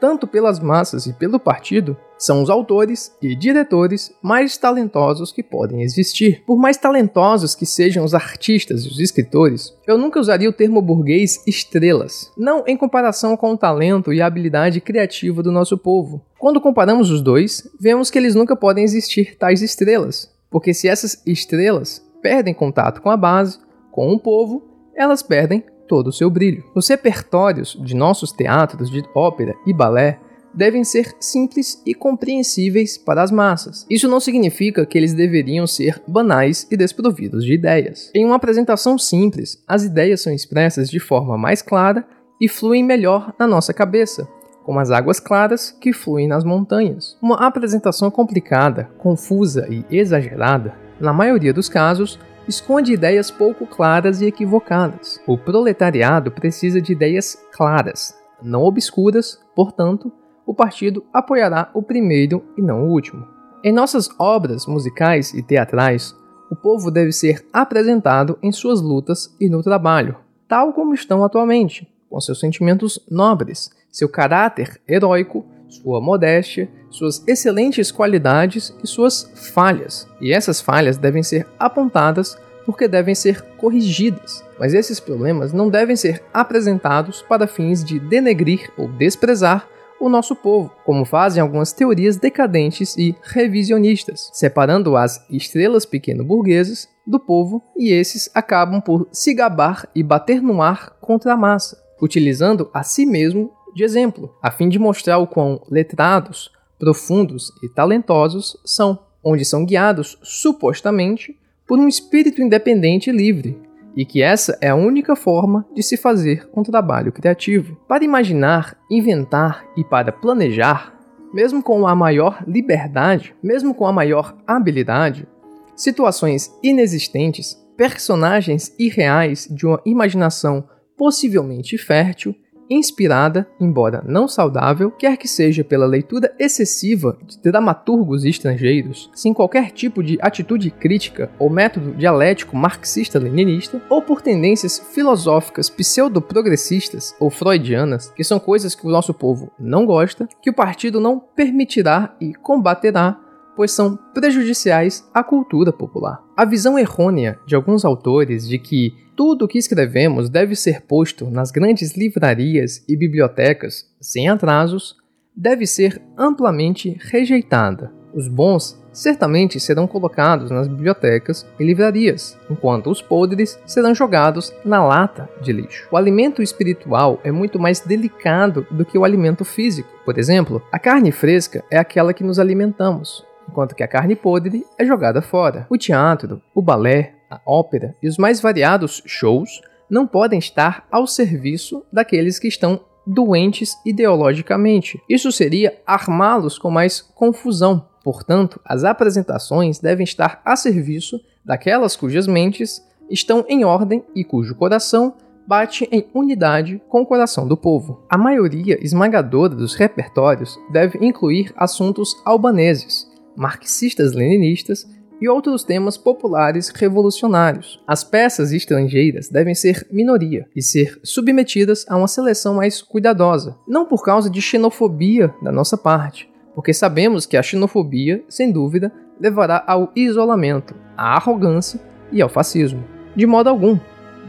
[0.00, 5.82] tanto pelas massas e pelo partido, são os autores e diretores mais talentosos que podem
[5.82, 6.42] existir.
[6.46, 10.80] Por mais talentosos que sejam os artistas e os escritores, eu nunca usaria o termo
[10.80, 16.24] burguês estrelas, não em comparação com o talento e a habilidade criativa do nosso povo.
[16.38, 21.22] Quando comparamos os dois, vemos que eles nunca podem existir tais estrelas, porque se essas
[21.26, 23.58] estrelas perdem contato com a base,
[23.90, 24.62] com o povo,
[24.94, 26.64] elas perdem todo o seu brilho.
[26.74, 30.18] Os repertórios de nossos teatros de ópera e balé
[30.56, 33.86] devem ser simples e compreensíveis para as massas.
[33.90, 38.10] Isso não significa que eles deveriam ser banais e desprovidos de ideias.
[38.14, 42.06] Em uma apresentação simples, as ideias são expressas de forma mais clara
[42.40, 44.26] e fluem melhor na nossa cabeça,
[44.64, 47.16] como as águas claras que fluem nas montanhas.
[47.22, 54.26] Uma apresentação complicada, confusa e exagerada, na maioria dos casos, esconde ideias pouco claras e
[54.26, 55.20] equivocadas.
[55.26, 60.12] O proletariado precisa de ideias claras, não obscuras, portanto,
[60.46, 63.26] o partido apoiará o primeiro e não o último.
[63.64, 66.14] Em nossas obras musicais e teatrais,
[66.50, 70.16] o povo deve ser apresentado em suas lutas e no trabalho,
[70.46, 77.90] tal como estão atualmente, com seus sentimentos nobres, seu caráter heróico, sua modéstia, suas excelentes
[77.90, 80.08] qualidades e suas falhas.
[80.20, 84.44] E essas falhas devem ser apontadas porque devem ser corrigidas.
[84.58, 89.68] Mas esses problemas não devem ser apresentados para fins de denegrir ou desprezar
[90.00, 97.18] o nosso povo, como fazem algumas teorias decadentes e revisionistas, separando as estrelas pequeno-burguesas do
[97.18, 102.68] povo e esses acabam por se gabar e bater no ar contra a massa, utilizando
[102.72, 108.56] a si mesmo de exemplo, a fim de mostrar o quão letrados, profundos e talentosos
[108.64, 113.65] são, onde são guiados supostamente por um espírito independente e livre,
[113.96, 117.76] e que essa é a única forma de se fazer um trabalho criativo.
[117.88, 120.94] Para imaginar, inventar e para planejar,
[121.32, 125.26] mesmo com a maior liberdade, mesmo com a maior habilidade,
[125.74, 132.34] situações inexistentes, personagens irreais de uma imaginação possivelmente fértil
[132.68, 139.70] inspirada, embora não saudável, quer que seja pela leitura excessiva de dramaturgos estrangeiros, sem qualquer
[139.70, 148.10] tipo de atitude crítica ou método dialético marxista-leninista, ou por tendências filosóficas pseudo-progressistas ou freudianas,
[148.10, 152.34] que são coisas que o nosso povo não gosta, que o partido não permitirá e
[152.34, 153.18] combaterá
[153.56, 156.22] pois são prejudiciais à cultura popular.
[156.36, 161.30] A visão errônea de alguns autores de que tudo o que escrevemos deve ser posto
[161.30, 164.94] nas grandes livrarias e bibliotecas sem atrasos
[165.34, 167.92] deve ser amplamente rejeitada.
[168.14, 174.82] Os bons certamente serão colocados nas bibliotecas e livrarias, enquanto os podres serão jogados na
[174.82, 175.86] lata de lixo.
[175.90, 179.90] O alimento espiritual é muito mais delicado do que o alimento físico.
[180.02, 184.64] Por exemplo, a carne fresca é aquela que nos alimentamos, enquanto que a carne podre
[184.78, 185.66] é jogada fora.
[185.70, 191.06] O teatro, o balé, a ópera e os mais variados shows não podem estar ao
[191.06, 195.00] serviço daqueles que estão doentes ideologicamente.
[195.08, 197.86] Isso seria armá-los com mais confusão.
[198.02, 204.54] Portanto, as apresentações devem estar a serviço daquelas cujas mentes estão em ordem e cujo
[204.54, 205.14] coração
[205.46, 208.02] bate em unidade com o coração do povo.
[208.10, 214.86] A maioria esmagadora dos repertórios deve incluir assuntos albaneses, marxistas-leninistas
[215.20, 217.82] e outros temas populares revolucionários.
[217.86, 223.86] As peças estrangeiras devem ser minoria e ser submetidas a uma seleção mais cuidadosa, não
[223.86, 229.64] por causa de xenofobia da nossa parte, porque sabemos que a xenofobia, sem dúvida, levará
[229.66, 231.80] ao isolamento, à arrogância
[232.12, 232.84] e ao fascismo.
[233.14, 233.78] De modo algum,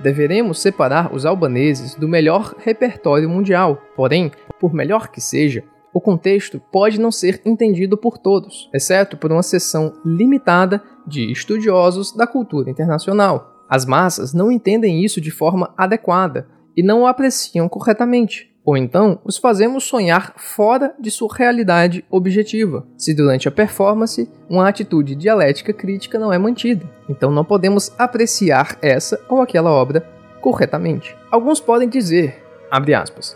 [0.01, 3.81] deveremos separar os albaneses do melhor repertório mundial.
[3.95, 9.31] Porém, por melhor que seja, o contexto pode não ser entendido por todos, exceto por
[9.31, 13.65] uma seção limitada de estudiosos da cultura internacional.
[13.69, 18.53] As massas não entendem isso de forma adequada e não o apreciam corretamente.
[18.63, 24.67] Ou então os fazemos sonhar fora de sua realidade objetiva, se durante a performance uma
[24.67, 26.85] atitude dialética crítica não é mantida.
[27.07, 30.05] Então não podemos apreciar essa ou aquela obra
[30.41, 31.15] corretamente.
[31.31, 32.43] Alguns podem dizer,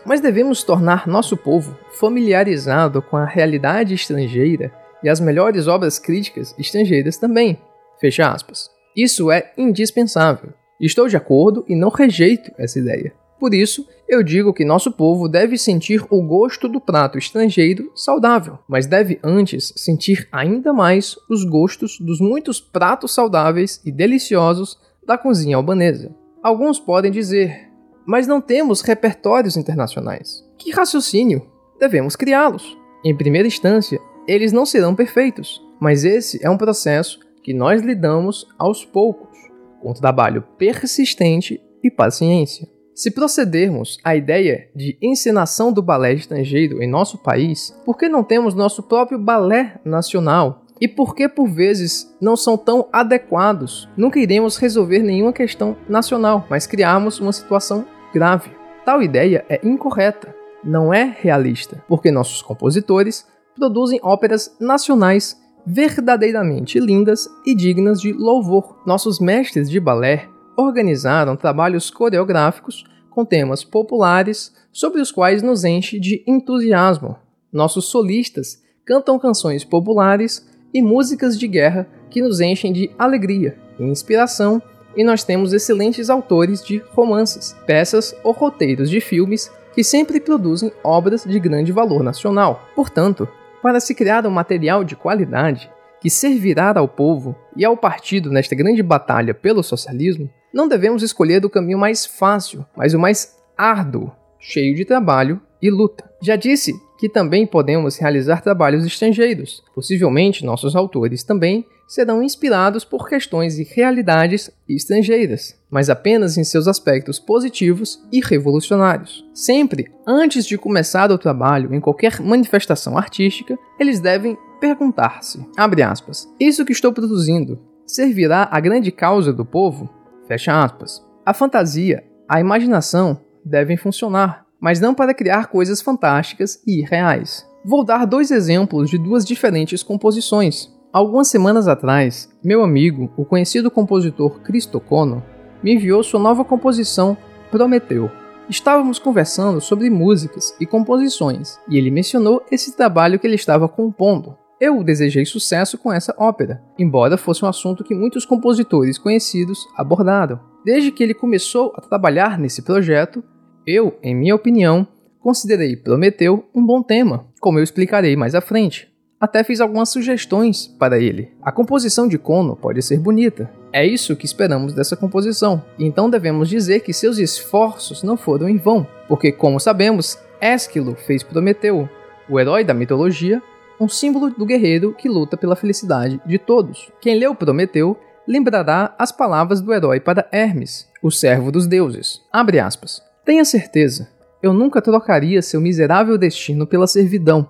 [0.06, 4.72] mas devemos tornar nosso povo familiarizado com a realidade estrangeira
[5.04, 7.58] e as melhores obras críticas estrangeiras também.
[8.00, 8.70] Fecha aspas.
[8.96, 10.54] Isso é indispensável.
[10.80, 13.14] Estou de acordo e não rejeito essa ideia.
[13.40, 18.60] Por isso, eu digo que nosso povo deve sentir o gosto do prato estrangeiro saudável,
[18.68, 24.78] mas deve antes sentir ainda mais os gostos dos muitos pratos saudáveis e deliciosos
[25.08, 26.14] da cozinha albanesa.
[26.44, 27.71] Alguns podem dizer,
[28.06, 30.44] mas não temos repertórios internacionais.
[30.58, 31.48] Que raciocínio!
[31.80, 32.78] Devemos criá-los.
[33.04, 38.48] Em primeira instância, eles não serão perfeitos, mas esse é um processo que nós lidamos
[38.58, 39.38] aos poucos,
[39.82, 42.68] com trabalho persistente e paciência.
[42.94, 48.24] Se procedermos à ideia de encenação do balé estrangeiro em nosso país, por que não
[48.24, 50.66] temos nosso próprio balé nacional?
[50.80, 53.88] E por que por vezes não são tão adequados?
[53.96, 58.52] Nunca iremos resolver nenhuma questão nacional, mas criarmos uma situação grave.
[58.86, 67.28] Tal ideia é incorreta, não é realista, porque nossos compositores produzem óperas nacionais verdadeiramente lindas
[67.46, 68.82] e dignas de louvor.
[68.86, 76.00] Nossos mestres de balé organizaram trabalhos coreográficos com temas populares sobre os quais nos enche
[76.00, 77.18] de entusiasmo.
[77.52, 83.58] Nossos solistas cantam canções populares e músicas de guerra que nos enchem de alegria
[83.90, 84.62] inspiração,
[84.96, 90.72] e nós temos excelentes autores de romances, peças ou roteiros de filmes que sempre produzem
[90.84, 92.68] obras de grande valor nacional.
[92.76, 93.28] Portanto,
[93.62, 95.70] para se criar um material de qualidade
[96.02, 101.46] que servirá ao povo e ao partido nesta grande batalha pelo socialismo, não devemos escolher
[101.46, 106.10] o caminho mais fácil, mas o mais árduo, cheio de trabalho e luta.
[106.22, 109.64] Já disse que também podemos realizar trabalhos estrangeiros.
[109.74, 116.66] Possivelmente nossos autores também serão inspirados por questões e realidades estrangeiras, mas apenas em seus
[116.66, 119.28] aspectos positivos e revolucionários.
[119.34, 125.46] Sempre, antes de começar o trabalho em qualquer manifestação artística, eles devem perguntar-se,
[125.86, 129.90] aspas, isso que estou produzindo servirá à grande causa do povo?
[130.30, 131.06] Fecha aspas.
[131.26, 137.46] A fantasia, a imaginação devem funcionar, mas não para criar coisas fantásticas e irreais.
[137.66, 140.72] Vou dar dois exemplos de duas diferentes composições.
[140.94, 145.24] Algumas semanas atrás, meu amigo, o conhecido compositor Cristo Kono,
[145.64, 147.16] me enviou sua nova composição
[147.50, 148.12] Prometeu.
[148.50, 154.36] Estávamos conversando sobre músicas e composições, e ele mencionou esse trabalho que ele estava compondo.
[154.60, 160.42] Eu desejei sucesso com essa ópera, embora fosse um assunto que muitos compositores conhecidos abordaram.
[160.66, 163.24] Desde que ele começou a trabalhar nesse projeto,
[163.66, 164.86] eu, em minha opinião,
[165.22, 168.91] considerei Prometeu um bom tema, como eu explicarei mais à frente.
[169.22, 171.32] Até fiz algumas sugestões para ele.
[171.44, 173.52] A composição de Kono pode ser bonita.
[173.72, 175.64] É isso que esperamos dessa composição.
[175.78, 181.22] Então devemos dizer que seus esforços não foram em vão, porque, como sabemos, Ésquilo fez
[181.22, 181.88] Prometeu,
[182.28, 183.40] o herói da mitologia,
[183.80, 186.92] um símbolo do guerreiro que luta pela felicidade de todos.
[187.00, 187.96] Quem leu Prometeu
[188.28, 192.22] lembrará as palavras do herói para Hermes, o servo dos deuses.
[192.34, 193.04] Abre aspas.
[193.24, 194.10] Tenha certeza,
[194.42, 197.48] eu nunca trocaria seu miserável destino pela servidão.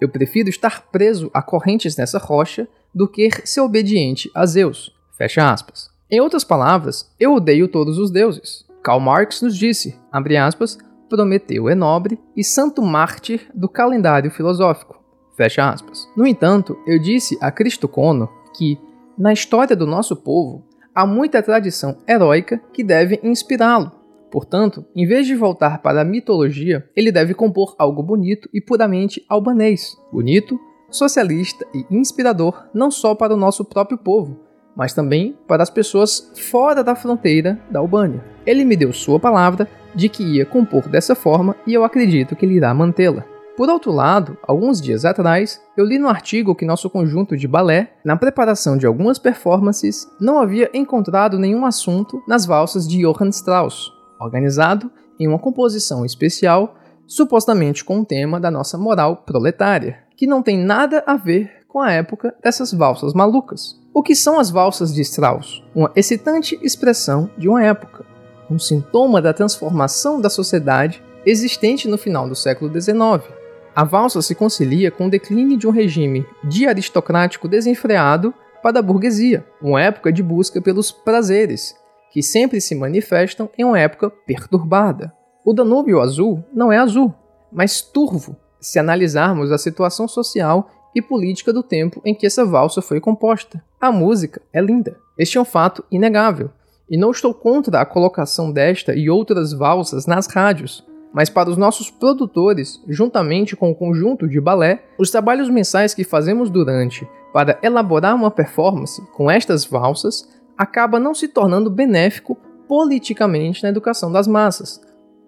[0.00, 4.94] Eu prefiro estar preso a correntes nessa rocha do que ser obediente a Zeus.
[5.16, 5.90] Fecha aspas.
[6.10, 8.64] Em outras palavras, eu odeio todos os deuses.
[8.82, 10.78] Karl Marx nos disse, abre aspas,
[11.08, 15.00] Prometeu é nobre e santo mártir do calendário filosófico.
[15.36, 16.08] Fecha aspas.
[16.16, 18.78] No entanto, eu disse a Cristo Cono que,
[19.16, 23.92] na história do nosso povo, há muita tradição heróica que deve inspirá-lo.
[24.30, 29.24] Portanto, em vez de voltar para a mitologia, ele deve compor algo bonito e puramente
[29.28, 29.96] albanês.
[30.12, 30.58] Bonito,
[30.90, 34.40] socialista e inspirador não só para o nosso próprio povo,
[34.76, 38.22] mas também para as pessoas fora da fronteira da Albânia.
[38.44, 42.44] Ele me deu sua palavra de que ia compor dessa forma e eu acredito que
[42.44, 43.24] ele irá mantê-la.
[43.56, 47.94] Por outro lado, alguns dias atrás, eu li no artigo que nosso conjunto de balé,
[48.04, 53.95] na preparação de algumas performances, não havia encontrado nenhum assunto nas valsas de Johann Strauss,
[54.20, 60.04] organizado em uma composição especial, supostamente com o tema da nossa moral proletária.
[60.16, 63.78] que não tem nada a ver com a época dessas valsas malucas.
[63.92, 65.62] O que são as valsas de Strauss?
[65.74, 68.02] Uma excitante expressão de uma época,
[68.50, 73.30] um sintoma da transformação da sociedade existente no final do século XIX.
[73.74, 78.82] A valsa se concilia com o declínio de um regime de aristocrático desenfreado para a
[78.82, 81.76] burguesia, uma época de busca pelos prazeres,
[82.16, 85.12] que sempre se manifestam em uma época perturbada.
[85.44, 87.12] O Danúbio azul não é azul,
[87.52, 92.80] mas turvo, se analisarmos a situação social e política do tempo em que essa valsa
[92.80, 93.62] foi composta.
[93.78, 94.96] A música é linda.
[95.18, 96.48] Este é um fato inegável.
[96.88, 101.58] E não estou contra a colocação desta e outras valsas nas rádios, mas para os
[101.58, 107.58] nossos produtores, juntamente com o conjunto de balé, os trabalhos mensais que fazemos durante para
[107.62, 112.36] elaborar uma performance com estas valsas acaba não se tornando benéfico
[112.68, 114.80] politicamente na educação das massas.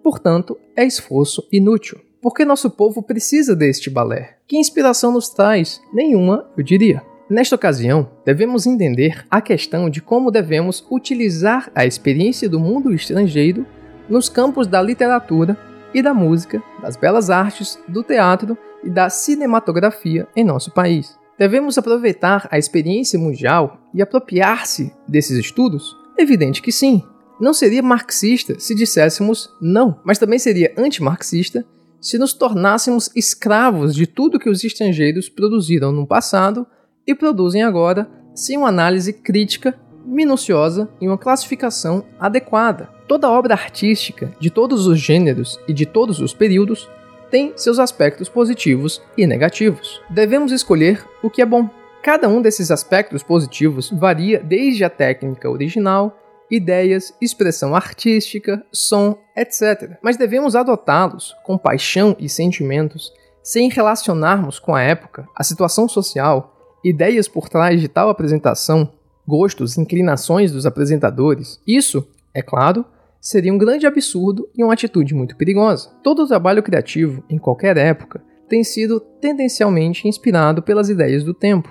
[0.03, 1.99] Portanto, é esforço inútil.
[2.21, 4.37] Porque nosso povo precisa deste balé.
[4.47, 5.81] Que inspiração nos traz?
[5.93, 7.01] Nenhuma, eu diria.
[7.29, 13.65] Nesta ocasião, devemos entender a questão de como devemos utilizar a experiência do mundo estrangeiro
[14.09, 15.55] nos campos da literatura
[15.93, 21.17] e da música, das belas artes, do teatro e da cinematografia em nosso país.
[21.39, 25.95] Devemos aproveitar a experiência mundial e apropriar-se desses estudos?
[26.17, 27.01] Evidente que sim.
[27.39, 31.65] Não seria marxista se disséssemos não, mas também seria antimarxista
[32.01, 36.67] se nos tornássemos escravos de tudo que os estrangeiros produziram no passado
[37.07, 42.89] e produzem agora sem uma análise crítica, minuciosa e uma classificação adequada.
[43.07, 46.89] Toda obra artística, de todos os gêneros e de todos os períodos,
[47.29, 50.01] tem seus aspectos positivos e negativos.
[50.09, 51.69] Devemos escolher o que é bom.
[52.01, 56.15] Cada um desses aspectos positivos varia desde a técnica original
[56.49, 59.97] ideias, expressão artística, som, etc.
[60.01, 63.13] Mas devemos adotá-los com paixão e sentimentos,
[63.43, 68.91] sem relacionarmos com a época, a situação social, ideias por trás de tal apresentação,
[69.27, 71.59] gostos, inclinações dos apresentadores.
[71.67, 72.85] Isso, é claro,
[73.19, 75.89] seria um grande absurdo e uma atitude muito perigosa.
[76.03, 81.69] Todo trabalho criativo, em qualquer época, tem sido tendencialmente inspirado pelas ideias do tempo,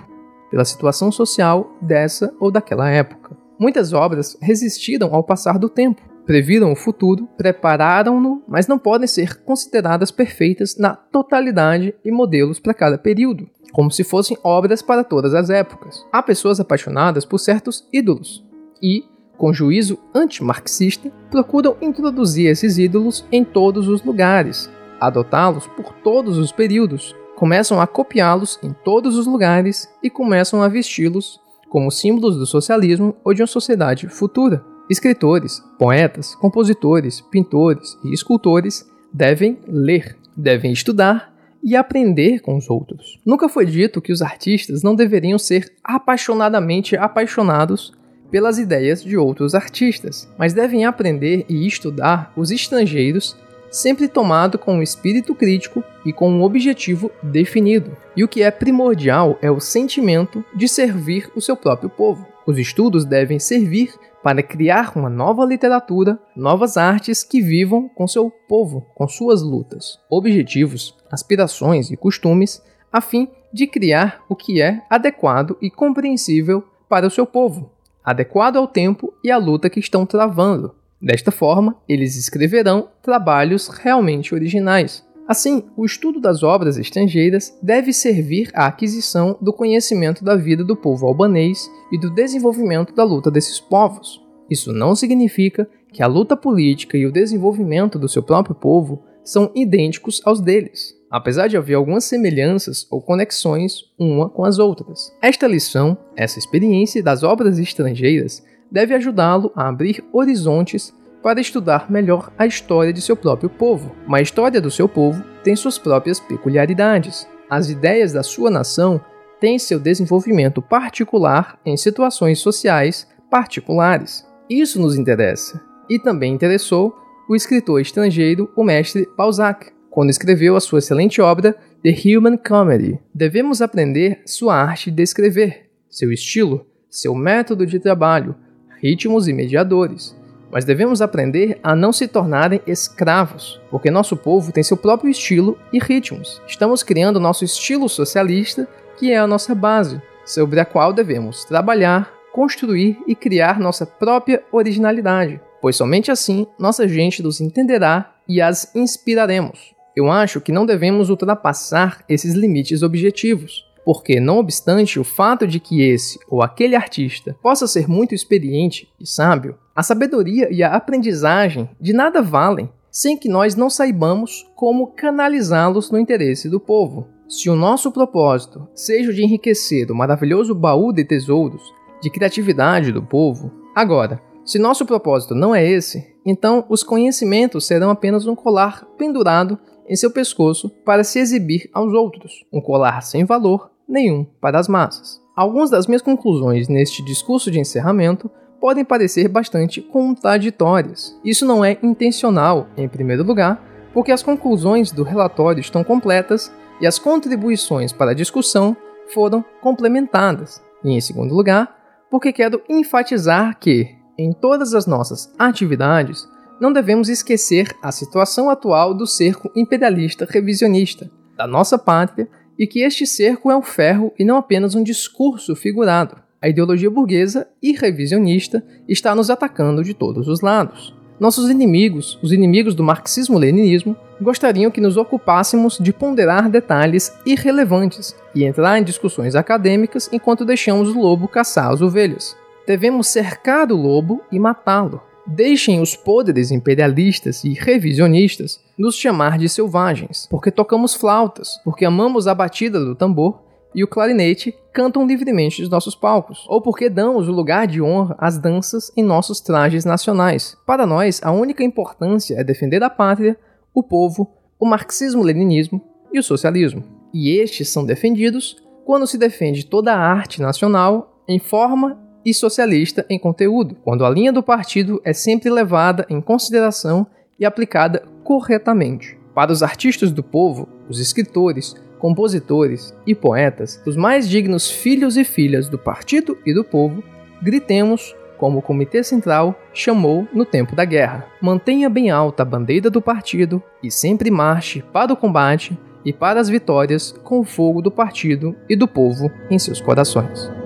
[0.49, 3.37] pela situação social dessa ou daquela época.
[3.59, 9.43] Muitas obras resistiram ao passar do tempo, previram o futuro, prepararam-no, mas não podem ser
[9.43, 15.33] consideradas perfeitas na totalidade e modelos para cada período, como se fossem obras para todas
[15.33, 16.05] as épocas.
[16.11, 18.45] Há pessoas apaixonadas por certos ídolos
[18.81, 19.03] e,
[19.39, 24.69] com juízo antimarxista, procuram introduzir esses ídolos em todos os lugares,
[24.99, 30.67] adotá-los por todos os períodos, começam a copiá-los em todos os lugares e começam a
[30.67, 34.63] vesti-los como símbolos do socialismo ou de uma sociedade futura.
[34.89, 41.33] Escritores, poetas, compositores, pintores e escultores devem ler, devem estudar
[41.63, 43.19] e aprender com os outros.
[43.25, 47.93] Nunca foi dito que os artistas não deveriam ser apaixonadamente apaixonados
[48.31, 53.35] pelas ideias de outros artistas, mas devem aprender e estudar os estrangeiros
[53.71, 57.95] sempre tomado com um espírito crítico e com um objetivo definido.
[58.15, 62.25] E o que é primordial é o sentimento de servir o seu próprio povo.
[62.45, 68.29] Os estudos devem servir para criar uma nova literatura, novas artes que vivam com seu
[68.29, 72.61] povo, com suas lutas, objetivos, aspirações e costumes,
[72.91, 77.71] a fim de criar o que é adequado e compreensível para o seu povo,
[78.09, 84.35] adequado ao tempo e à luta que estão travando, Desta forma, eles escreverão trabalhos realmente
[84.35, 85.05] originais.
[85.25, 90.75] Assim, o estudo das obras estrangeiras deve servir à aquisição do conhecimento da vida do
[90.75, 94.21] povo albanês e do desenvolvimento da luta desses povos.
[94.49, 99.51] Isso não significa que a luta política e o desenvolvimento do seu próprio povo são
[99.55, 105.11] idênticos aos deles, apesar de haver algumas semelhanças ou conexões uma com as outras.
[105.21, 112.31] Esta lição, essa experiência das obras estrangeiras, deve ajudá-lo a abrir horizontes para estudar melhor
[112.37, 113.95] a história de seu próprio povo.
[114.07, 117.27] Mas a história do seu povo tem suas próprias peculiaridades.
[117.49, 119.01] As ideias da sua nação
[119.39, 124.25] têm seu desenvolvimento particular em situações sociais particulares.
[124.49, 125.61] Isso nos interessa.
[125.89, 126.95] E também interessou
[127.27, 132.97] o escritor estrangeiro, o mestre Balzac, quando escreveu a sua excelente obra The Human Comedy.
[133.13, 138.33] Devemos aprender sua arte de escrever, seu estilo, seu método de trabalho,
[138.81, 140.15] ritmos e mediadores.
[140.49, 145.57] Mas devemos aprender a não se tornarem escravos, porque nosso povo tem seu próprio estilo
[145.73, 146.41] e ritmos.
[146.47, 152.09] Estamos criando nosso estilo socialista, que é a nossa base, sobre a qual devemos trabalhar,
[152.31, 158.73] construir e criar nossa própria originalidade, pois somente assim nossa gente nos entenderá e as
[158.73, 159.77] inspiraremos.
[159.95, 165.59] Eu acho que não devemos ultrapassar esses limites objetivos, porque, não obstante o fato de
[165.59, 170.75] que esse ou aquele artista possa ser muito experiente e sábio, a sabedoria e a
[170.75, 177.07] aprendizagem de nada valem sem que nós não saibamos como canalizá-los no interesse do povo.
[177.27, 181.61] Se o nosso propósito seja o de enriquecer o maravilhoso baú de tesouros
[182.01, 187.89] de criatividade do povo, agora, se nosso propósito não é esse, então os conhecimentos serão
[187.91, 189.59] apenas um colar pendurado
[189.89, 194.67] em seu pescoço para se exibir aos outros, um colar sem valor nenhum para as
[194.67, 195.19] massas.
[195.35, 198.29] Algumas das minhas conclusões neste discurso de encerramento
[198.59, 201.17] podem parecer bastante contraditórias.
[201.23, 203.63] Isso não é intencional, em primeiro lugar,
[203.93, 208.75] porque as conclusões do relatório estão completas e as contribuições para a discussão
[209.13, 210.61] foram complementadas.
[210.83, 211.75] E, em segundo lugar,
[212.11, 216.27] porque quero enfatizar que, em todas as nossas atividades,
[216.59, 222.27] não devemos esquecer a situação atual do cerco imperialista revisionista da nossa pátria
[222.57, 226.17] e que este cerco é um ferro e não apenas um discurso figurado.
[226.41, 230.93] A ideologia burguesa e revisionista está nos atacando de todos os lados.
[231.19, 238.45] Nossos inimigos, os inimigos do marxismo-leninismo, gostariam que nos ocupássemos de ponderar detalhes irrelevantes e
[238.45, 242.37] entrar em discussões acadêmicas enquanto deixamos o lobo caçar as ovelhas.
[242.65, 245.08] Devemos cercar o lobo e matá-lo.
[245.31, 252.27] Deixem os poderes imperialistas e revisionistas nos chamar de selvagens, porque tocamos flautas, porque amamos
[252.27, 253.43] a batida do tambor
[253.75, 258.15] e o clarinete cantam livremente dos nossos palcos, ou porque damos o lugar de honra
[258.17, 260.57] às danças em nossos trajes nacionais.
[260.65, 263.37] Para nós, a única importância é defender a pátria,
[263.71, 265.79] o povo, o marxismo-leninismo
[266.11, 266.83] e o socialismo.
[267.13, 273.05] E estes são defendidos quando se defende toda a arte nacional em forma e socialista
[273.09, 277.07] em conteúdo, quando a linha do partido é sempre levada em consideração
[277.39, 279.17] e aplicada corretamente.
[279.33, 285.23] Para os artistas do povo, os escritores, compositores e poetas, os mais dignos filhos e
[285.23, 287.03] filhas do partido e do povo,
[287.41, 291.27] gritemos como o Comitê Central chamou no tempo da guerra.
[291.41, 296.39] Mantenha bem alta a bandeira do partido e sempre marche para o combate e para
[296.39, 300.58] as vitórias com o fogo do partido e do povo em seus corações.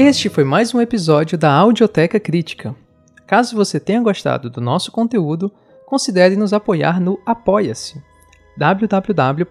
[0.00, 2.72] Este foi mais um episódio da Audioteca Crítica.
[3.26, 5.52] Caso você tenha gostado do nosso conteúdo,
[5.84, 8.00] considere nos apoiar no Apoia-se
[8.56, 9.50] www.apoia.se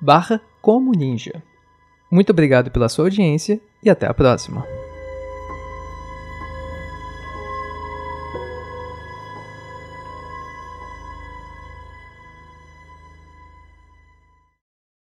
[0.00, 0.40] barra.
[2.10, 4.64] Muito obrigado pela sua audiência e até a próxima.